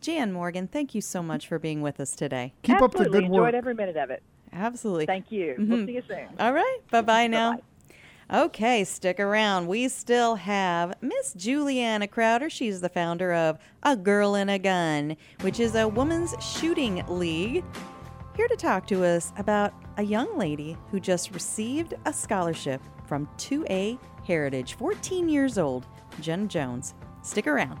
[0.00, 2.52] Jan Morgan, thank you so much for being with us today.
[2.62, 3.46] Keep Absolutely up the good work.
[3.48, 4.22] enjoyed every minute of it.
[4.52, 5.06] Absolutely.
[5.06, 5.56] Thank you.
[5.58, 5.68] Mhm.
[5.68, 6.28] We'll see you soon.
[6.38, 6.78] All right.
[6.90, 7.52] Bye bye now.
[7.52, 7.64] Bye-bye.
[8.44, 9.66] Okay, stick around.
[9.68, 12.50] We still have Miss Julianna Crowder.
[12.50, 17.64] She's the founder of A Girl and a Gun, which is a women's shooting league.
[18.36, 23.26] Here to talk to us about a young lady who just received a scholarship from
[23.38, 25.86] 2A Heritage, 14 years old,
[26.20, 26.94] Jen Jones.
[27.22, 27.80] Stick around.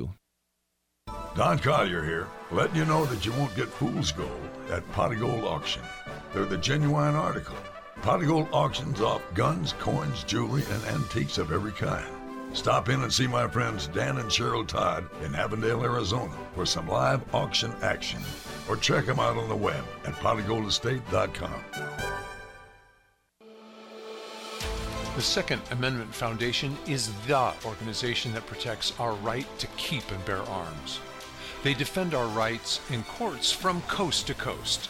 [1.33, 5.45] Don Collier here, letting you know that you won't get fool's gold at Pot Gold
[5.45, 5.81] Auction.
[6.33, 7.55] They're the genuine article.
[8.01, 12.05] Pot Gold auctions off guns, coins, jewelry, and antiques of every kind.
[12.51, 16.89] Stop in and see my friends Dan and Cheryl Todd in Avondale, Arizona for some
[16.89, 18.19] live auction action.
[18.67, 21.63] Or check them out on the web at potofgoldestate.com.
[25.15, 30.41] The Second Amendment Foundation is the organization that protects our right to keep and bear
[30.43, 31.01] arms.
[31.63, 34.89] They defend our rights in courts from coast to coast.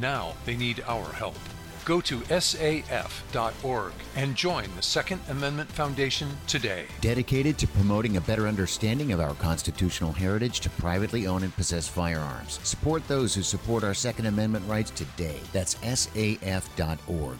[0.00, 1.38] Now they need our help.
[1.84, 6.86] Go to saf.org and join the Second Amendment Foundation today.
[7.00, 11.86] Dedicated to promoting a better understanding of our constitutional heritage to privately own and possess
[11.86, 12.58] firearms.
[12.64, 15.38] Support those who support our Second Amendment rights today.
[15.52, 17.38] That's saf.org.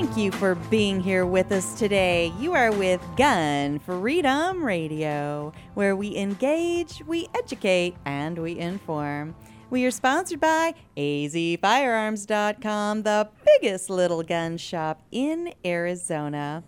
[0.00, 2.32] Thank you for being here with us today.
[2.38, 9.34] You are with Gun Freedom Radio, where we engage, we educate, and we inform.
[9.68, 16.64] We are sponsored by azfirearms.com, the biggest little gun shop in Arizona.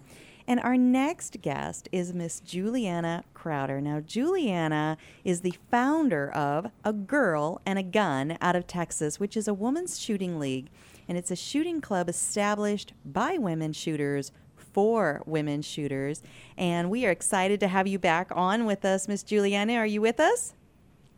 [0.47, 3.81] And our next guest is Miss Julianna Crowder.
[3.81, 9.39] Now, Julianna is the founder of A Girl and a Gun out of Texas, which
[9.39, 10.69] is a women's shooting league
[11.09, 16.23] and it's a shooting club established by women shooters for women shooters.
[16.57, 19.75] And we are excited to have you back on with us, Miss Julianna.
[19.75, 20.55] Are you with us?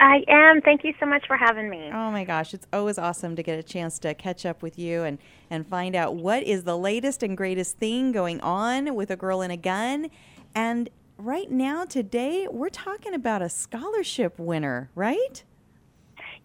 [0.00, 0.60] I am.
[0.60, 1.88] Thank you so much for having me.
[1.92, 5.04] Oh my gosh, it's always awesome to get a chance to catch up with you
[5.04, 5.18] and,
[5.50, 9.40] and find out what is the latest and greatest thing going on with a girl
[9.40, 10.10] and a gun.
[10.54, 15.44] And right now, today, we're talking about a scholarship winner, right?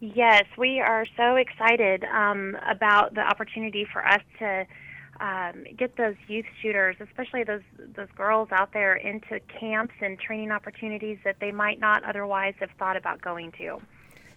[0.00, 4.66] Yes, we are so excited um, about the opportunity for us to
[5.20, 7.60] um, get those youth shooters, especially those
[7.94, 12.70] those girls out there, into camps and training opportunities that they might not otherwise have
[12.78, 13.78] thought about going to.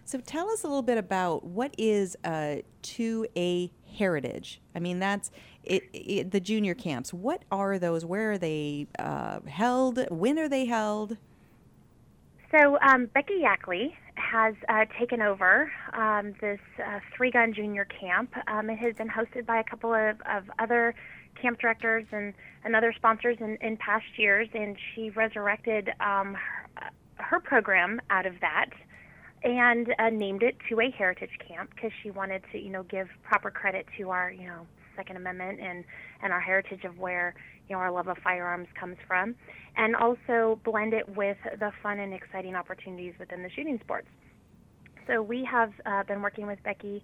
[0.03, 4.59] So, tell us a little bit about what is a 2A heritage.
[4.75, 5.31] I mean, that's
[5.63, 7.13] it, it, the junior camps.
[7.13, 8.03] What are those?
[8.03, 10.05] Where are they uh, held?
[10.09, 11.17] When are they held?
[12.53, 18.31] So um, Becky Yackley has uh, taken over um, this uh, three gun junior camp.
[18.47, 20.93] Um, it has been hosted by a couple of, of other
[21.41, 22.31] camp directors and,
[22.63, 26.37] and other sponsors in, in past years, and she resurrected um,
[26.75, 28.69] her, her program out of that
[29.43, 33.49] and uh, named it 2A Heritage Camp because she wanted to, you know, give proper
[33.49, 35.83] credit to our, you know, Second Amendment and
[36.21, 37.33] and our heritage of where
[37.67, 39.35] you know our love of firearms comes from,
[39.77, 44.07] and also blend it with the fun and exciting opportunities within the shooting sports.
[45.07, 47.03] So we have uh, been working with Becky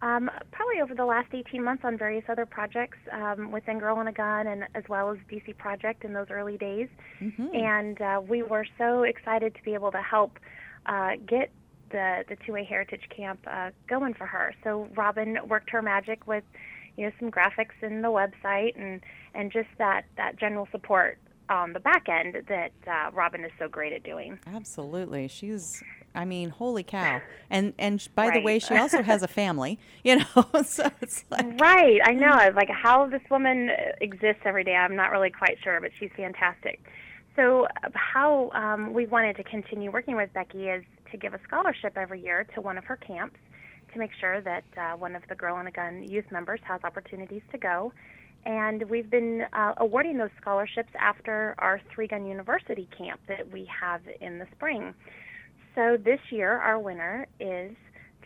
[0.00, 4.08] um, probably over the last 18 months on various other projects um, within Girl and
[4.08, 6.88] a Gun and as well as DC Project in those early days.
[7.20, 7.46] Mm-hmm.
[7.54, 10.38] And uh, we were so excited to be able to help
[10.86, 11.50] uh, get
[11.90, 14.54] the the 2A Heritage Camp uh, going for her.
[14.62, 16.44] So Robin worked her magic with
[16.96, 19.00] you know some graphics in the website and
[19.34, 23.68] and just that that general support on the back end that uh, Robin is so
[23.68, 24.38] great at doing.
[24.46, 25.82] Absolutely, she's.
[26.14, 27.20] I mean, holy cow!
[27.50, 28.34] And and by right.
[28.34, 29.78] the way, she also has a family.
[30.04, 32.00] You know, so it's like right.
[32.04, 32.50] I know.
[32.54, 36.82] Like how this woman exists every day, I'm not really quite sure, but she's fantastic.
[37.36, 41.96] So how um, we wanted to continue working with Becky is to give a scholarship
[41.96, 43.38] every year to one of her camps
[43.92, 46.80] to make sure that uh, one of the Girl and a Gun youth members has
[46.84, 47.92] opportunities to go.
[48.44, 53.68] And we've been uh, awarding those scholarships after our Three Gun University camp that we
[53.80, 54.94] have in the spring.
[55.74, 57.76] So this year, our winner is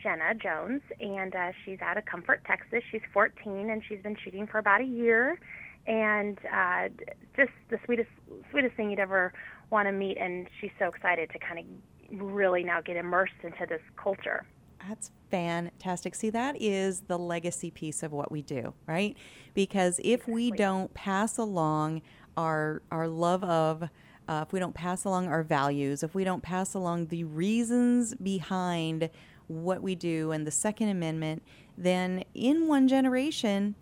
[0.02, 2.82] Jenna Jones, and uh, she's out of Comfort, Texas.
[2.90, 5.38] She's 14, and she's been shooting for about a year.
[5.86, 6.88] and uh,
[7.36, 8.08] just the sweetest
[8.50, 9.32] sweetest thing you'd ever
[9.70, 10.16] want to meet.
[10.18, 14.44] And she's so excited to kind of really now get immersed into this culture.
[14.88, 16.14] That's fantastic.
[16.14, 19.16] See, that is the legacy piece of what we do, right?
[19.54, 22.02] Because if we don't pass along
[22.36, 23.84] our our love of
[24.28, 28.14] uh, if we don't pass along our values, if we don't pass along the reasons
[28.14, 29.10] behind
[29.48, 31.42] what we do and the Second Amendment,
[31.76, 33.74] then in one generation,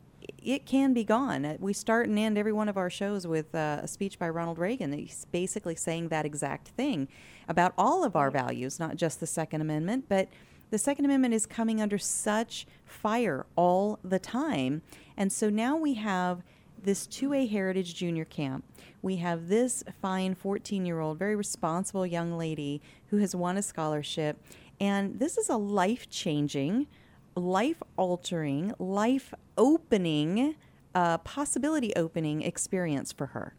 [0.42, 1.44] it can be gone.
[1.44, 4.28] Uh, We start and end every one of our shows with uh, a speech by
[4.28, 4.92] Ronald Reagan.
[4.92, 7.09] He's basically saying that exact thing
[7.48, 10.28] about all of our values, not just the Second Amendment, but
[10.71, 14.83] the Second Amendment is coming under such fire all the time.
[15.16, 16.43] And so now we have
[16.83, 18.64] this 2A Heritage Junior Camp.
[19.03, 23.62] We have this fine 14 year old, very responsible young lady who has won a
[23.62, 24.43] scholarship.
[24.81, 26.87] And this is a life changing,
[27.35, 30.55] life altering, life opening,
[30.95, 33.55] uh, possibility opening experience for her.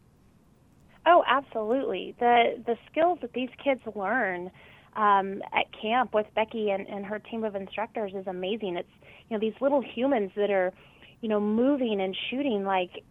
[1.05, 2.15] Oh, absolutely.
[2.19, 4.51] The the skills that these kids learn
[4.95, 8.75] um, at camp with Becky and, and her team of instructors is amazing.
[8.77, 8.89] It's
[9.29, 10.73] you know these little humans that are
[11.21, 13.03] you know moving and shooting like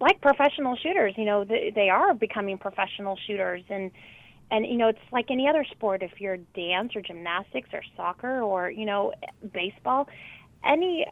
[0.00, 1.14] like professional shooters.
[1.16, 3.90] You know they, they are becoming professional shooters and
[4.50, 6.02] and you know it's like any other sport.
[6.02, 9.12] If you're dance or gymnastics or soccer or you know
[9.52, 10.08] baseball,
[10.64, 11.06] any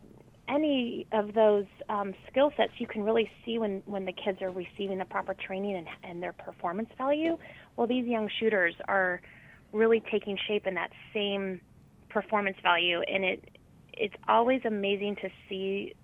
[0.50, 4.50] any of those um, skill sets you can really see when, when the kids are
[4.50, 7.38] receiving the proper training and, and their performance value.
[7.76, 9.20] Well, these young shooters are
[9.72, 11.60] really taking shape in that same
[12.08, 13.44] performance value, and it
[13.92, 15.94] it's always amazing to see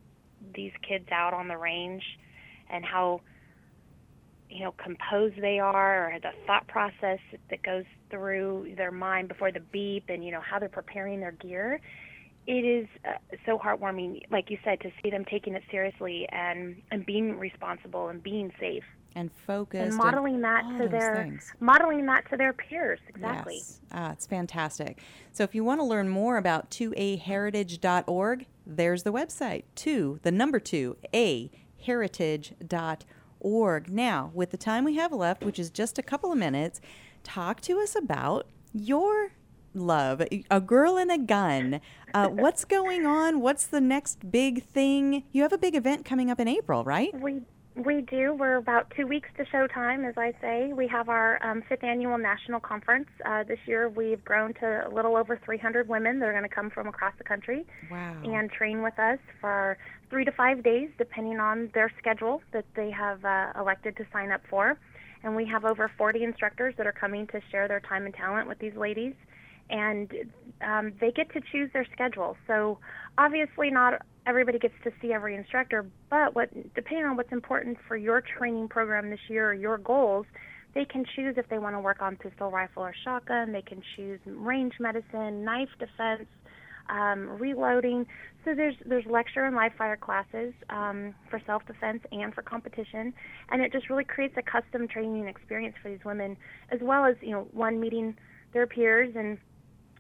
[0.55, 2.03] these kids out on the range
[2.71, 3.21] and how
[4.51, 7.19] you know composed they are or the thought process
[7.51, 11.33] that goes through their mind before the beep and you know how they're preparing their
[11.33, 11.81] gear.
[12.47, 13.15] It is uh,
[13.45, 18.09] so heartwarming, like you said, to see them taking it seriously and and being responsible
[18.09, 18.85] and being safe
[19.17, 21.53] and focused and modeling that to their things.
[21.59, 23.01] modeling that to their peers.
[23.09, 23.57] Exactly.
[23.57, 23.81] Yes.
[23.91, 25.01] Ah, it's fantastic.
[25.33, 29.65] So if you want to learn more about 2aheritage.org, there's the website.
[29.75, 31.51] 2, the number 2, a
[31.85, 33.91] heritage.org.
[33.91, 36.81] Now, with the time we have left, which is just a couple of minutes,
[37.25, 39.33] talk to us about your
[39.73, 41.81] love, a girl and a gun.
[42.13, 43.41] Uh, what's going on?
[43.41, 45.25] What's the next big thing?
[45.33, 47.19] You have a big event coming up in April, right?
[47.19, 47.41] We
[47.77, 48.33] we do.
[48.33, 50.73] We're about two weeks to showtime, as I say.
[50.73, 53.09] We have our um, fifth annual national conference.
[53.25, 56.55] Uh, this year, we've grown to a little over 300 women that are going to
[56.55, 58.17] come from across the country Wow.
[58.25, 59.77] and train with us for
[60.09, 64.33] three to five days, depending on their schedule that they have uh, elected to sign
[64.33, 64.79] up for.
[65.23, 68.49] And we have over 40 instructors that are coming to share their time and talent
[68.49, 69.13] with these ladies.
[69.69, 70.11] And
[70.63, 72.37] um, they get to choose their schedule.
[72.47, 72.79] So
[73.19, 77.97] obviously, not everybody gets to see every instructor, but what depending on what's important for
[77.97, 80.27] your training program this year or your goals,
[80.75, 83.53] they can choose if they want to work on pistol, rifle, or shotgun.
[83.53, 86.29] They can choose range medicine, knife defense,
[86.91, 88.07] um, reloading.
[88.45, 93.15] So there's there's lecture and live fire classes um, for self defense and for competition,
[93.51, 96.37] and it just really creates a custom training experience for these women,
[96.71, 98.15] as well as you know one meeting
[98.53, 99.39] their peers and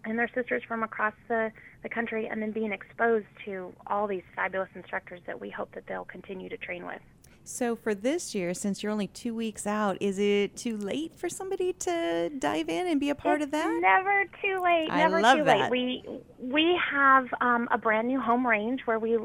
[0.07, 1.52] and their sisters from across the,
[1.82, 5.86] the country, and then being exposed to all these fabulous instructors that we hope that
[5.86, 7.00] they'll continue to train with.
[7.48, 11.28] So for this year, since you're only two weeks out, is it too late for
[11.28, 13.78] somebody to dive in and be a part of that?
[13.80, 14.88] Never too late.
[14.90, 15.70] I Never love too that.
[15.70, 16.02] late.
[16.09, 19.16] We we have um, a brand new home range where we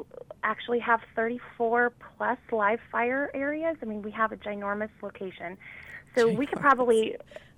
[0.44, 3.78] actually have 34 plus live fire areas.
[3.82, 5.58] I mean, we have a ginormous location,
[6.16, 7.16] so we could probably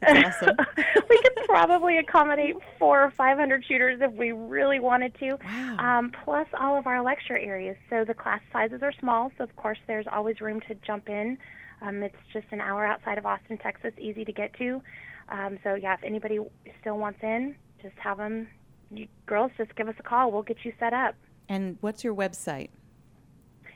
[0.08, 0.58] awesome.
[1.10, 5.38] we could probably accommodate four or 500 shooters if we really wanted to.
[5.44, 5.78] Wow.
[5.78, 7.78] Um, plus all of our lecture areas.
[7.90, 9.32] So the class sizes are small.
[9.38, 11.38] So of course there's always room to jump in.
[11.82, 14.82] Um, it's just an hour outside of Austin, Texas, easy to get to.
[15.30, 16.40] Um, so yeah, if anybody
[16.80, 18.48] still wants in, just have them.
[18.92, 20.32] You girls, just give us a call.
[20.32, 21.16] We'll get you set up.
[21.50, 22.70] And what's your website?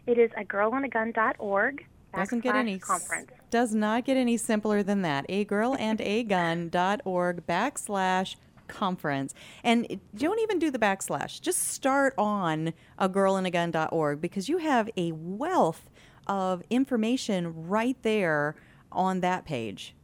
[0.06, 1.86] It is a girlandagun.org.
[2.16, 3.32] Doesn't get any conference.
[3.50, 5.26] Does not get any simpler than that.
[5.30, 8.36] A girl and a gun.org backslash
[8.68, 9.34] conference.
[9.64, 11.42] And don't even do the backslash.
[11.42, 15.90] Just start on a girl and a gun.org because you have a wealth
[16.28, 18.56] of information right there
[18.92, 19.96] on that page.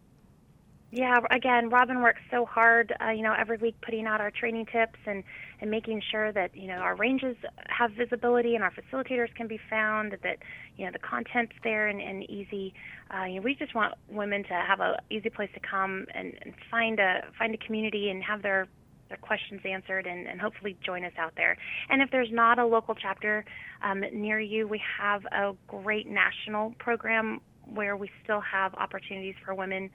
[0.91, 4.67] Yeah, again, Robin works so hard, uh, you know, every week putting out our training
[4.67, 5.23] tips and,
[5.63, 7.37] and making sure that, you know, our ranges
[7.69, 10.35] have visibility and our facilitators can be found, that,
[10.75, 12.73] you know, the content's there and, and easy.
[13.09, 16.33] Uh, you know, we just want women to have a easy place to come and,
[16.41, 18.67] and find a find a community and have their
[19.07, 21.55] their questions answered and, and hopefully join us out there.
[21.89, 23.45] And if there's not a local chapter
[23.81, 27.39] um, near you, we have a great national program
[27.73, 29.89] where we still have opportunities for women,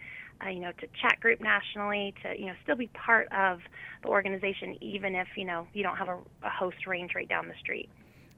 [0.45, 3.61] uh, you know, to chat group nationally, to you know, still be part of
[4.03, 7.49] the organization, even if you know you don't have a, a host range right down
[7.49, 7.89] the street.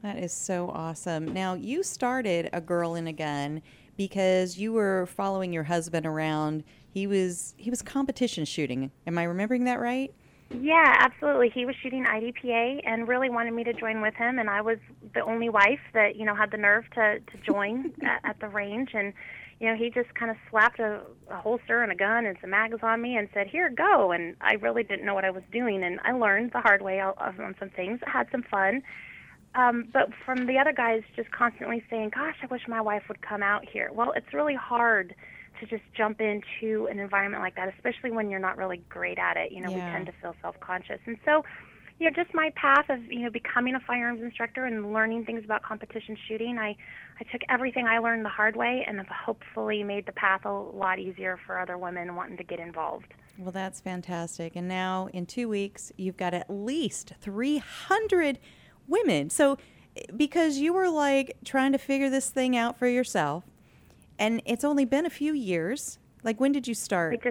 [0.03, 1.33] That is so awesome.
[1.35, 3.61] Now, you started a girl in a gun
[3.97, 6.65] because you were following your husband around.
[6.89, 8.91] He was he was competition shooting.
[9.07, 10.13] Am I remembering that right?
[10.59, 11.51] Yeah, absolutely.
[11.51, 14.79] He was shooting IDPA and really wanted me to join with him, and I was
[15.15, 18.49] the only wife that you know had the nerve to to join at, at the
[18.49, 18.91] range.
[18.95, 19.13] And
[19.61, 22.51] you know, he just kind of slapped a, a holster and a gun and some
[22.51, 25.43] mags on me and said, "Here, go." And I really didn't know what I was
[25.53, 28.01] doing, and I learned the hard way on some things.
[28.07, 28.83] I had some fun.
[29.55, 33.21] Um, but from the other guys just constantly saying, "Gosh, I wish my wife would
[33.21, 35.15] come out here." Well, it's really hard
[35.61, 39.37] to just jump into an environment like that, especially when you're not really great at
[39.37, 39.53] it.
[39.53, 39.85] You know, Yeah.
[39.85, 41.45] we tend to feel self-conscious, and so,
[42.01, 45.45] you know, just my path of you know becoming a firearms instructor and learning things
[45.45, 46.59] about competition shooting.
[46.59, 46.75] I
[47.21, 50.51] I took everything I learned the hard way, and have hopefully made the path a
[50.51, 53.13] lot easier for other women wanting to get involved.
[53.39, 54.57] Well, that's fantastic.
[54.57, 58.39] And now in two weeks, you've got at least 300
[58.89, 59.29] women.
[59.29, 59.59] So,
[60.17, 63.45] because you were like trying to figure this thing out for yourself,
[64.19, 65.99] and it's only been a few years.
[66.23, 67.23] Like, when did you start?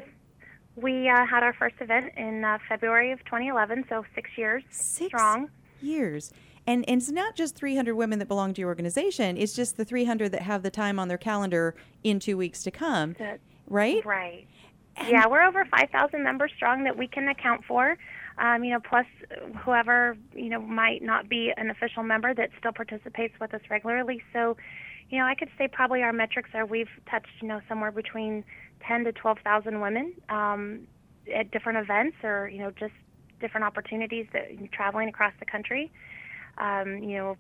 [0.82, 5.50] We uh, had our first event in uh, February of 2011, so six years strong.
[5.82, 6.32] years.
[6.68, 9.86] And, and it's not just 300 women that belong to your organization, it's just the
[9.86, 13.16] 300 that have the time on their calendar in two weeks to come.
[13.20, 14.06] That- right?
[14.06, 14.48] Right.
[15.08, 17.98] yeah, we're over 5,000 members strong that we can account for.
[18.38, 19.06] Um, you know, plus
[19.64, 24.24] whoever you know might not be an official member that still participates with us regularly.
[24.32, 24.56] So,
[25.10, 28.44] you know, I could say probably our metrics are we've touched you know somewhere between
[28.88, 30.88] 10 to 12,000 women um,
[31.34, 32.94] at different events or you know just
[33.40, 35.92] different opportunities that traveling across the country.
[36.58, 37.38] Um, you know,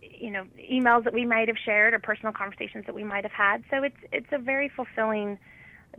[0.00, 3.32] you know, emails that we might have shared or personal conversations that we might have
[3.32, 3.64] had.
[3.70, 5.38] So it's it's a very fulfilling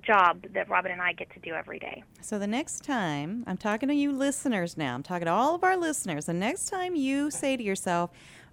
[0.01, 2.03] job that Robin and I get to do every day.
[2.21, 5.63] So the next time, I'm talking to you listeners now, I'm talking to all of
[5.63, 6.25] our listeners.
[6.25, 8.11] The next time you say to yourself,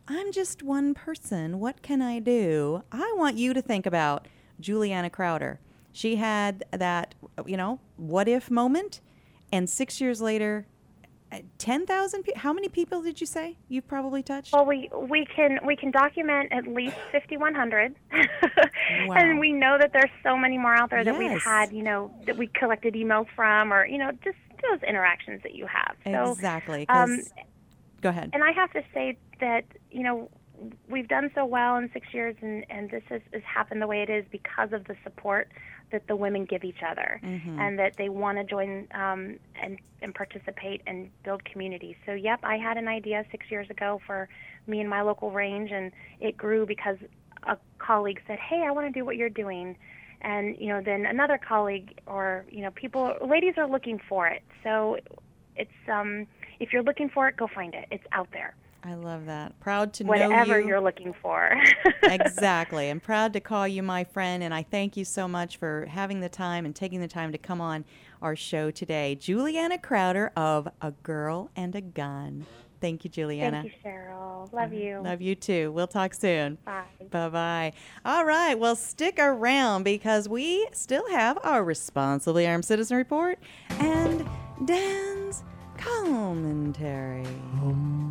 [0.08, 2.82] I'm just one person, what can I do?
[2.90, 4.26] I want you to think about
[4.58, 5.60] Julianna Crowder.
[5.92, 9.00] She had that, you know, what if moment,
[9.52, 10.66] and six years later,
[11.30, 12.40] uh, 10,000 people.
[12.40, 14.54] How many people did you say you've probably touched?
[14.54, 17.94] Well, we we can we can document at least 5,100,
[19.06, 19.14] Wow.
[19.14, 22.10] and we know that there's so many more out there that we've had, you know,
[22.26, 24.38] that we collected emails from, or you know, just
[24.70, 25.96] those interactions that you have.
[26.04, 26.88] So, exactly.
[26.88, 27.20] um,
[28.00, 28.30] go ahead.
[28.32, 30.30] And I have to say that you know
[30.88, 34.02] we've done so well in six years, and and this has, has happened the way
[34.02, 35.48] it is because of the support
[35.90, 37.58] that the women give each other, Mhm.
[37.58, 41.96] and that they want to join um, and and participate and build community.
[42.06, 44.28] So yep, I had an idea six years ago for
[44.66, 46.98] me and my local range, and it grew because
[47.44, 49.76] a colleague said, "Hey, I want to do what you're doing."
[50.20, 54.42] And you know, then another colleague, or you know, people, ladies are looking for it.
[54.64, 54.98] So
[55.56, 56.26] it's um,
[56.58, 57.86] if you're looking for it, go find it.
[57.92, 58.54] It's out there.
[58.88, 59.58] I love that.
[59.60, 60.20] Proud to know you.
[60.20, 60.68] Whatever you.
[60.68, 61.60] you're looking for.
[62.02, 62.88] exactly.
[62.88, 66.20] I'm proud to call you my friend, and I thank you so much for having
[66.20, 67.84] the time and taking the time to come on
[68.22, 69.14] our show today.
[69.14, 72.46] Julianna Crowder of A Girl and a Gun.
[72.80, 73.62] Thank you, Julianna.
[73.62, 74.50] Thank you, Cheryl.
[74.54, 75.00] Love you.
[75.00, 75.70] Love you too.
[75.72, 76.56] We'll talk soon.
[76.64, 76.84] Bye.
[77.10, 77.72] Bye bye.
[78.06, 78.54] All right.
[78.54, 84.26] Well, stick around because we still have our Responsibly Armed Citizen Report and
[84.64, 85.44] Dan's
[85.78, 87.26] commentary
[87.62, 87.97] oh,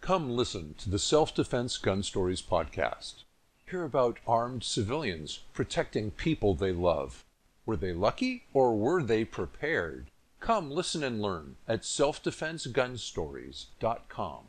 [0.00, 3.24] Come listen to the Self Defense Gun Stories podcast.
[3.68, 7.24] Hear about armed civilians protecting people they love.
[7.64, 10.12] Were they lucky or were they prepared?
[10.38, 14.44] Come listen and learn at selfdefensegunstories.com.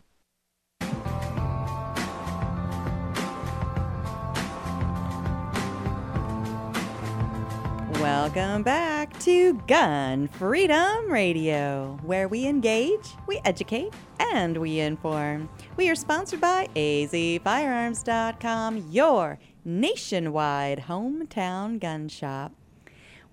[8.07, 13.93] Welcome back to Gun Freedom Radio, where we engage, we educate,
[14.31, 15.49] and we inform.
[15.75, 22.53] We are sponsored by azfirearms.com, your nationwide hometown gun shop.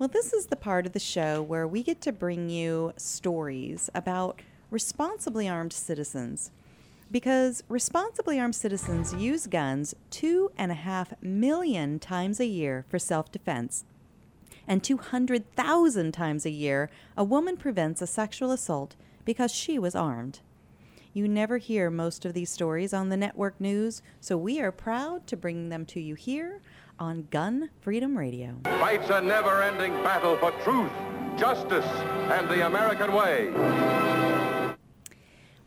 [0.01, 3.89] Well, this is the part of the show where we get to bring you stories
[3.95, 6.51] about responsibly armed citizens.
[7.13, 12.99] Because responsibly armed citizens use guns two and a half million times a year for
[12.99, 13.85] self defense
[14.67, 20.41] and 200,000 times a year, a woman prevents a sexual assault because she was armed.
[21.13, 25.27] You never hear most of these stories on the network news, so we are proud
[25.29, 26.61] to bring them to you here
[26.99, 28.57] on Gun Freedom Radio.
[28.65, 30.91] Fights a never ending battle for truth,
[31.37, 31.87] justice,
[32.33, 33.51] and the American way.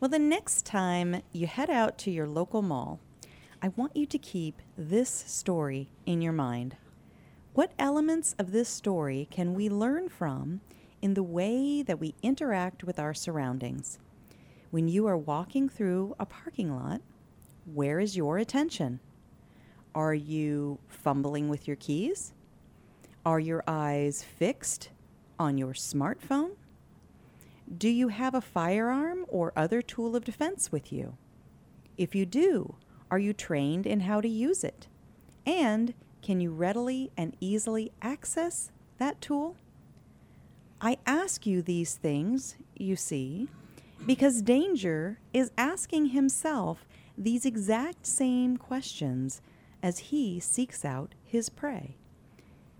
[0.00, 3.00] Well, the next time you head out to your local mall,
[3.60, 6.76] I want you to keep this story in your mind.
[7.58, 10.60] What elements of this story can we learn from
[11.02, 13.98] in the way that we interact with our surroundings?
[14.70, 17.00] When you are walking through a parking lot,
[17.64, 19.00] where is your attention?
[19.92, 22.32] Are you fumbling with your keys?
[23.26, 24.90] Are your eyes fixed
[25.36, 26.52] on your smartphone?
[27.76, 31.16] Do you have a firearm or other tool of defense with you?
[31.96, 32.76] If you do,
[33.10, 34.86] are you trained in how to use it?
[35.44, 35.94] And
[36.28, 39.56] can you readily and easily access that tool?
[40.78, 43.48] I ask you these things, you see,
[44.04, 49.40] because danger is asking himself these exact same questions
[49.82, 51.96] as he seeks out his prey.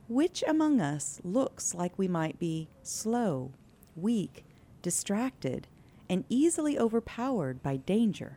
[0.08, 3.52] Which among us looks like we might be slow,
[3.96, 4.44] weak,
[4.82, 5.66] distracted,
[6.06, 8.36] and easily overpowered by danger?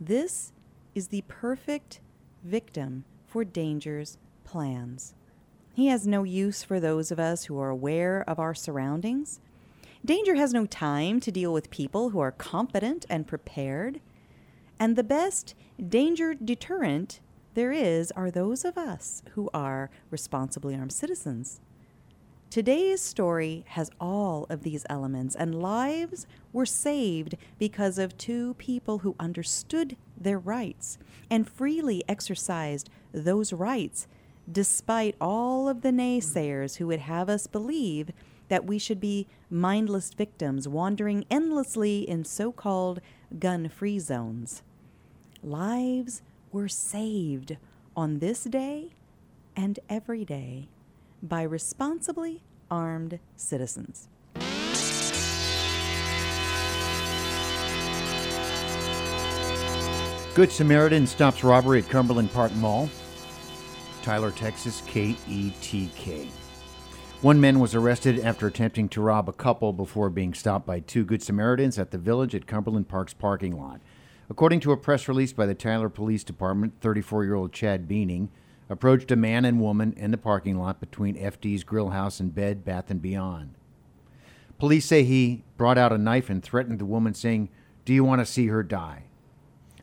[0.00, 0.54] This
[0.94, 2.00] is the perfect
[2.42, 5.14] victim for danger's plans.
[5.72, 9.38] He has no use for those of us who are aware of our surroundings.
[10.04, 14.00] Danger has no time to deal with people who are competent and prepared.
[14.80, 15.54] And the best
[15.88, 17.20] danger deterrent
[17.54, 21.60] there is are those of us who are responsibly armed citizens.
[22.50, 28.98] Today's story has all of these elements, and lives were saved because of two people
[28.98, 30.98] who understood their rights
[31.30, 34.08] and freely exercised those rights,
[34.50, 38.10] despite all of the naysayers who would have us believe
[38.48, 43.00] that we should be mindless victims wandering endlessly in so called
[43.38, 44.64] gun free zones.
[45.40, 46.20] Lives
[46.50, 47.58] were saved
[47.96, 48.90] on this day
[49.54, 50.66] and every day
[51.22, 54.08] by responsibly armed citizens.
[60.34, 62.88] Good Samaritan stops robbery at Cumberland Park Mall.
[64.02, 66.28] Tyler, Texas, KETK.
[67.20, 71.04] One man was arrested after attempting to rob a couple before being stopped by two
[71.04, 73.80] Good Samaritans at the village at Cumberland Park's parking lot.
[74.30, 78.30] According to a press release by the Tyler Police Department, 34 year old Chad Beaning
[78.70, 82.64] approached a man and woman in the parking lot between FD's Grill House and Bed
[82.64, 83.54] Bath and Beyond.
[84.58, 87.48] Police say he brought out a knife and threatened the woman, saying,
[87.84, 89.04] Do you want to see her die?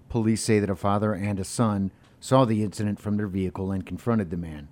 [0.08, 3.86] Police say that a father and a son saw the incident from their vehicle and
[3.86, 4.70] confronted the man.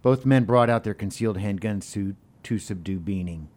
[0.00, 2.14] Both men brought out their concealed handguns to,
[2.44, 3.48] to subdue Beaning.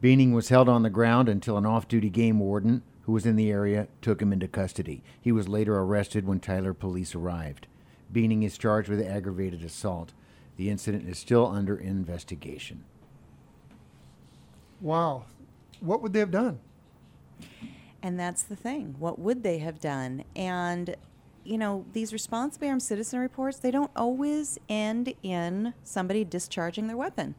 [0.00, 3.36] Beaning was held on the ground until an off duty game warden who was in
[3.36, 5.02] the area took him into custody.
[5.20, 7.66] He was later arrested when Tyler police arrived.
[8.12, 10.12] Beaning is charged with aggravated assault.
[10.56, 12.84] The incident is still under investigation.
[14.80, 15.24] Wow.
[15.80, 16.60] What would they have done?
[18.02, 18.94] And that's the thing.
[18.98, 20.24] What would they have done?
[20.34, 20.96] And,
[21.44, 26.96] you know, these responsible armed citizen reports, they don't always end in somebody discharging their
[26.96, 27.34] weapon.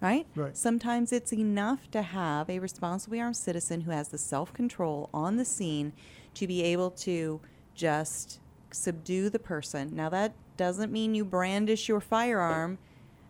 [0.00, 0.26] right?
[0.34, 0.56] Right.
[0.56, 5.36] Sometimes it's enough to have a responsibly armed citizen who has the self control on
[5.36, 5.92] the scene
[6.34, 7.40] to be able to
[7.74, 8.40] just
[8.70, 9.94] subdue the person.
[9.94, 12.78] Now, that doesn't mean you brandish your firearm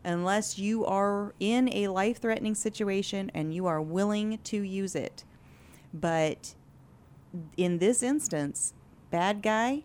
[0.05, 5.25] unless you are in a life threatening situation and you are willing to use it.
[5.93, 6.55] But
[7.57, 8.73] in this instance,
[9.11, 9.83] bad guy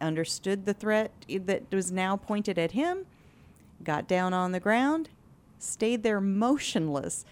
[0.00, 3.06] understood the threat that was now pointed at him,
[3.82, 5.10] got down on the ground,
[5.58, 7.24] stayed there motionless.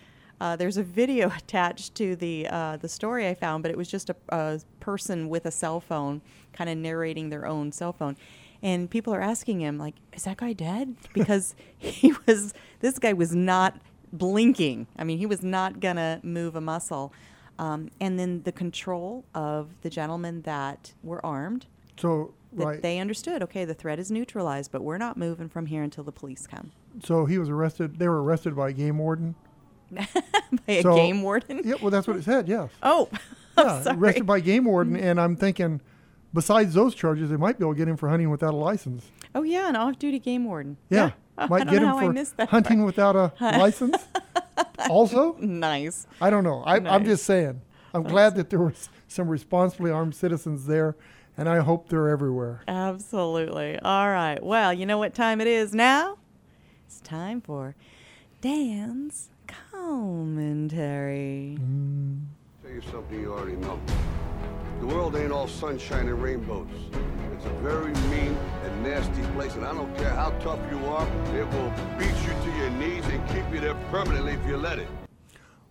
[0.43, 3.89] Uh, there's a video attached to the uh, the story I found, but it was
[3.89, 6.21] just a, a person with a cell phone,
[6.53, 8.17] kind of narrating their own cell phone,
[8.61, 13.13] and people are asking him like, "Is that guy dead?" Because he was this guy
[13.13, 13.79] was not
[14.13, 14.89] blinking.
[14.99, 17.13] I mean, he was not gonna move a muscle.
[17.59, 21.67] Um, and then the control of the gentlemen that were armed,
[21.97, 22.83] So that right.
[22.83, 23.45] they understood.
[23.45, 26.73] Okay, the threat is neutralized, but we're not moving from here until the police come.
[27.05, 27.99] so he was arrested.
[28.01, 29.37] They were arrested by a game warden.
[30.67, 31.61] By a So- game warden.
[31.65, 32.49] Yeah, well, that's what it said.
[32.49, 32.71] Yes.
[32.83, 33.09] Oh,
[33.59, 35.03] yeah, arrested by game warden, mm.
[35.03, 35.83] and I'm thinking,
[36.33, 39.11] besides those charges, they might be able to get him for hunting without a license.
[39.35, 40.79] Oh yeah, an off-duty game warden.
[40.89, 42.87] Yeah, Oh, might I don't get know him for missed that hunting part.
[42.87, 43.97] without a license.
[44.89, 46.07] also, nice.
[46.21, 46.63] I don't know.
[46.65, 47.05] I, I'm Nice.
[47.05, 47.61] just saying.
[47.93, 50.97] I'm glad that there was some responsibly armed citizens there,
[51.37, 52.63] and I hope they're everywhere.
[52.67, 53.79] Absolutely.
[53.81, 54.43] All right.
[54.43, 56.17] Well, you know what time it is now?
[56.87, 57.75] It's time for
[58.41, 59.29] Dan's
[59.71, 61.59] commentary.
[62.63, 63.81] Tell you something you already know.
[64.81, 66.69] The world ain't all sunshine and rainbows.
[67.37, 71.07] It's a very mean and nasty place, and I don't care how tough you are,
[71.37, 74.79] it will beat you to your knees and keep you there permanently if you let
[74.79, 74.89] it.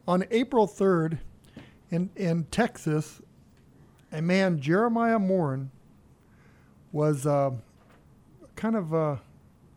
[0.08, 1.20] On April 3rd,
[1.90, 3.22] in, in Texas,
[4.12, 5.72] a man, Jeremiah Morin,
[6.92, 7.52] was uh,
[8.56, 9.16] kind of uh,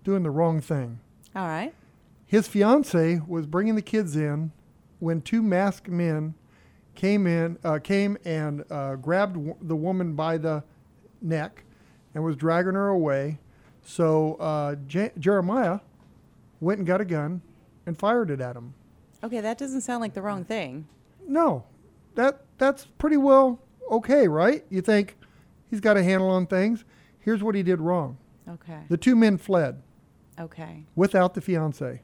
[0.04, 1.00] doing the wrong thing.
[1.34, 1.74] All right.
[2.34, 4.50] His fiance was bringing the kids in
[4.98, 6.34] when two masked men
[6.96, 10.64] came in, uh, came and uh, grabbed w- the woman by the
[11.22, 11.62] neck
[12.12, 13.38] and was dragging her away.
[13.84, 15.78] So uh, Je- Jeremiah
[16.60, 17.40] went and got a gun
[17.86, 18.74] and fired it at him.
[19.22, 20.88] Okay, that doesn't sound like the wrong thing.
[21.28, 21.62] No,
[22.16, 23.60] that that's pretty well
[23.92, 24.64] okay, right?
[24.70, 25.16] You think
[25.70, 26.84] he's got a handle on things.
[27.20, 28.18] Here's what he did wrong.
[28.48, 28.80] Okay.
[28.88, 29.80] The two men fled
[30.36, 30.84] Okay.
[30.96, 32.00] without the fiance.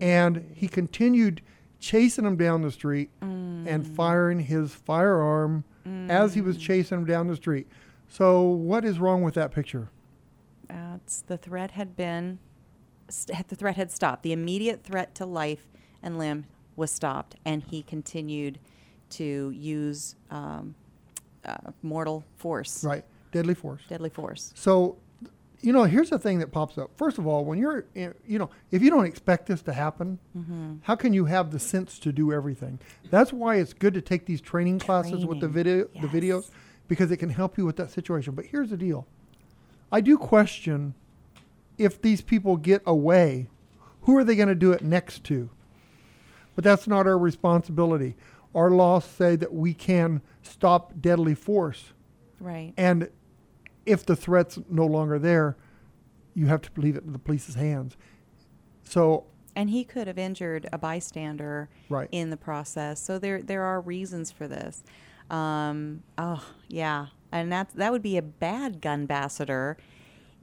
[0.00, 1.42] And he continued
[1.80, 5.64] chasing him down the street and firing his firearm
[6.08, 7.66] as he was chasing him down the street.
[8.08, 9.88] So what is wrong with that picture?
[10.70, 12.38] Uh, the threat had been,
[13.08, 14.22] st- the threat had stopped.
[14.22, 15.66] The immediate threat to life
[16.02, 16.44] and limb
[16.76, 18.58] was stopped, and he continued
[19.10, 20.74] to use um,
[21.44, 22.84] uh, mortal force.
[22.84, 23.04] Right.
[23.32, 23.82] Deadly force.
[23.88, 24.52] Deadly force.
[24.54, 24.96] So,
[25.60, 26.90] you know, here's the thing that pops up.
[26.96, 30.78] First of all, when you're, you know, if you don't expect this to happen, Mhm.
[30.82, 32.78] how can you have the sense to do everything?
[33.10, 36.50] That's why it's good to take these training classes with the video, the videos,
[36.86, 38.34] because it can help you with that situation.
[38.34, 39.06] But here's the deal:
[39.90, 40.94] I do question
[41.76, 43.48] if these people get away,
[44.02, 45.50] who are they going to do it next to?
[46.54, 48.16] But that's not our responsibility.
[48.54, 51.92] Our laws say that we can stop deadly force.
[52.40, 52.72] Right.
[52.76, 53.08] And
[53.88, 55.56] if the threat's no longer there,
[56.34, 57.96] you have to leave it in the police's hands.
[58.84, 59.24] So,
[59.56, 62.08] And he could have injured a bystander Right.
[62.12, 63.00] in the process.
[63.00, 64.84] So there there are reasons for this.
[65.30, 69.76] Um, oh yeah, and that that would be a bad gun ambassador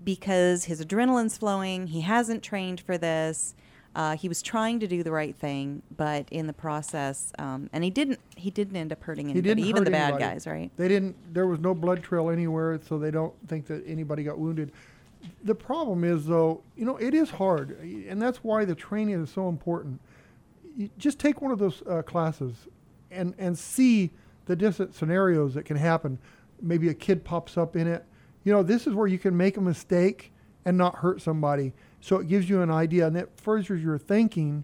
[0.03, 1.87] because his adrenaline's flowing.
[1.87, 3.55] He hasn't trained for this.
[3.95, 7.81] Uh, he was trying to do the right thing, but in the process, um, and
[7.81, 8.19] he didn't.
[8.35, 10.23] He didn't end up hurting anybody, even hurt the bad anybody.
[10.23, 10.69] guys, right?
[10.75, 11.15] They didn't.
[11.33, 14.73] There was no blood trail anywhere, so they don't think that anybody got wounded.
[15.45, 19.29] The problem is, though, you know, it is hard, and that's why the training is
[19.29, 20.01] so important.
[20.75, 22.53] You just take one of those uh, classes,
[23.11, 24.11] and and see
[24.45, 26.19] the different scenarios that can happen.
[26.61, 28.03] Maybe a kid pops up in it.
[28.43, 30.33] You know, this is where you can make a mistake
[30.65, 31.73] and not hurt somebody.
[32.05, 34.63] So it gives you an idea, and it furthers your thinking.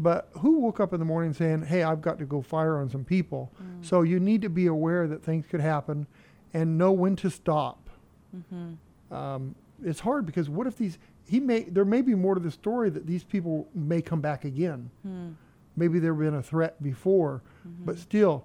[0.00, 2.90] But who woke up in the morning saying, "Hey, I've got to go fire on
[2.90, 3.52] some people"?
[3.82, 6.08] So you need to be aware that things could happen,
[6.52, 7.88] and know when to stop.
[8.36, 9.14] Mm-hmm.
[9.14, 9.54] Um,
[9.84, 10.98] it's hard because what if these?
[11.24, 11.60] He may.
[11.60, 14.90] There may be more to the story that these people may come back again.
[15.04, 15.28] Hmm.
[15.76, 17.42] Maybe there been a threat before,
[17.86, 18.44] but still,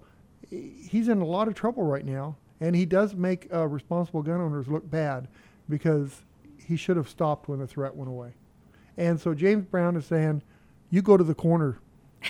[0.50, 4.40] he's in a lot of trouble right now, and he does make uh, responsible gun
[4.42, 5.28] owners look bad
[5.68, 6.24] because
[6.68, 8.34] he should have stopped when the threat went away.
[8.98, 10.42] And so James Brown is saying,
[10.90, 11.80] "You go to the corner."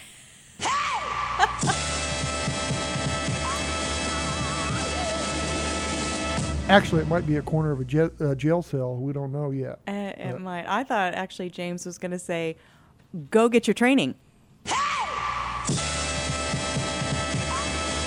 [6.69, 8.97] Actually, it might be a corner of a je- uh, jail cell.
[8.97, 9.79] We don't know yet.
[9.87, 10.65] Uh, it But- might.
[10.67, 12.57] I thought actually James was going to say,
[13.31, 14.15] go get your training.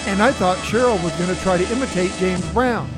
[0.07, 2.89] And I thought Cheryl was going to try to imitate James Brown.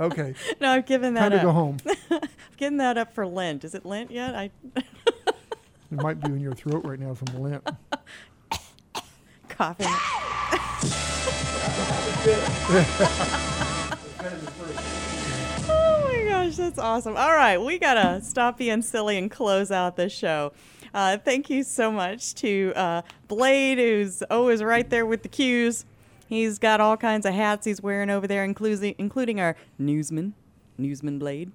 [0.00, 0.34] Okay.
[0.60, 1.76] No, I've given that Time to go home.
[2.10, 3.64] I've given that up for Lent.
[3.64, 4.34] Is it Lent yet?
[4.34, 4.50] I
[5.92, 7.68] It might be in your throat right now from the lint.
[9.48, 9.86] coughing.
[15.68, 17.16] Oh my gosh, that's awesome.
[17.16, 20.52] All right, we gotta stop being silly and close out this show.
[20.92, 25.84] Uh, thank you so much to uh, Blade, who's always right there with the cues.
[26.28, 30.34] He's got all kinds of hats he's wearing over there, including including our newsman,
[30.76, 31.52] newsman Blade.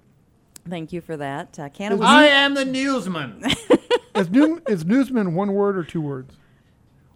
[0.68, 1.58] Thank you for that.
[1.58, 3.42] Uh, Canna was- I am the newsman.
[4.14, 6.36] is, new, is newsman one word or two words?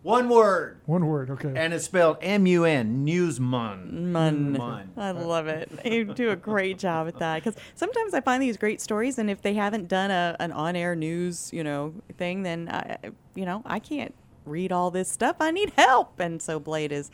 [0.02, 0.78] One word.
[0.86, 1.52] One word, okay.
[1.56, 4.12] And it's spelled M U N, newsman.
[4.12, 4.52] Mun.
[4.52, 4.92] Mun.
[4.96, 5.68] I love it.
[5.84, 9.28] You do a great job at that because sometimes I find these great stories, and
[9.28, 12.98] if they haven't done a, an on-air news, you know, thing, then I,
[13.34, 15.36] you know, I can't read all this stuff.
[15.40, 17.10] I need help, and so Blade is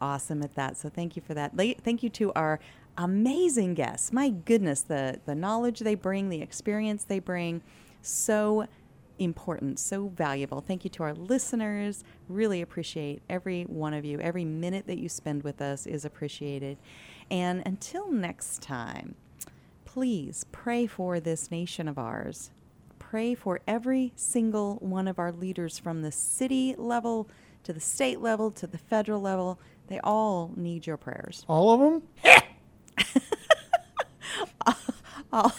[0.00, 0.76] awesome at that.
[0.76, 1.52] So thank you for that.
[1.82, 2.60] Thank you to our
[2.98, 4.12] amazing guests.
[4.12, 7.62] My goodness, the the knowledge they bring, the experience they bring,
[8.02, 8.66] so
[9.18, 10.60] important, so valuable.
[10.60, 12.04] Thank you to our listeners.
[12.28, 14.20] Really appreciate every one of you.
[14.20, 16.78] Every minute that you spend with us is appreciated.
[17.30, 19.14] And until next time,
[19.84, 22.50] please pray for this nation of ours.
[22.98, 27.28] Pray for every single one of our leaders from the city level
[27.62, 29.58] to the state level to the federal level.
[29.88, 31.44] They all need your prayers.
[31.48, 32.42] All of them?
[35.32, 35.52] all,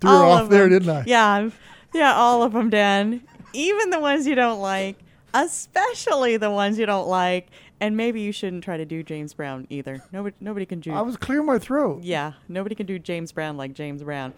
[0.00, 0.70] Threw all off of there, them.
[0.80, 1.04] didn't I?
[1.06, 1.50] Yeah,
[1.94, 3.22] yeah, all of them, Dan.
[3.52, 4.96] Even the ones you don't like,
[5.34, 7.48] especially the ones you don't like.
[7.82, 10.02] And maybe you shouldn't try to do James Brown either.
[10.12, 10.92] Nobody, nobody can do.
[10.92, 12.02] I was clearing my throat.
[12.02, 14.34] Yeah, nobody can do James Brown like James Brown.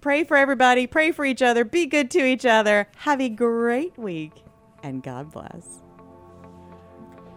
[0.00, 0.88] Pray for everybody.
[0.88, 1.64] Pray for each other.
[1.64, 2.88] Be good to each other.
[2.96, 4.32] Have a great week,
[4.82, 5.81] and God bless.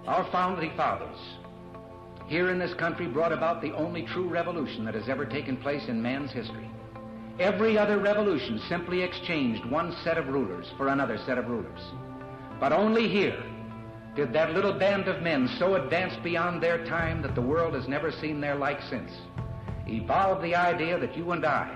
[0.07, 1.17] Our founding fathers
[2.27, 5.87] here in this country brought about the only true revolution that has ever taken place
[5.87, 6.69] in man's history.
[7.39, 11.81] Every other revolution simply exchanged one set of rulers for another set of rulers.
[12.59, 13.43] But only here
[14.15, 17.87] did that little band of men so advanced beyond their time that the world has
[17.87, 19.11] never seen their like since
[19.87, 21.69] evolve the idea that you and I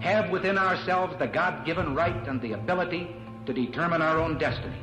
[0.00, 3.14] have within ourselves the God-given right and the ability
[3.46, 4.82] to determine our own destiny.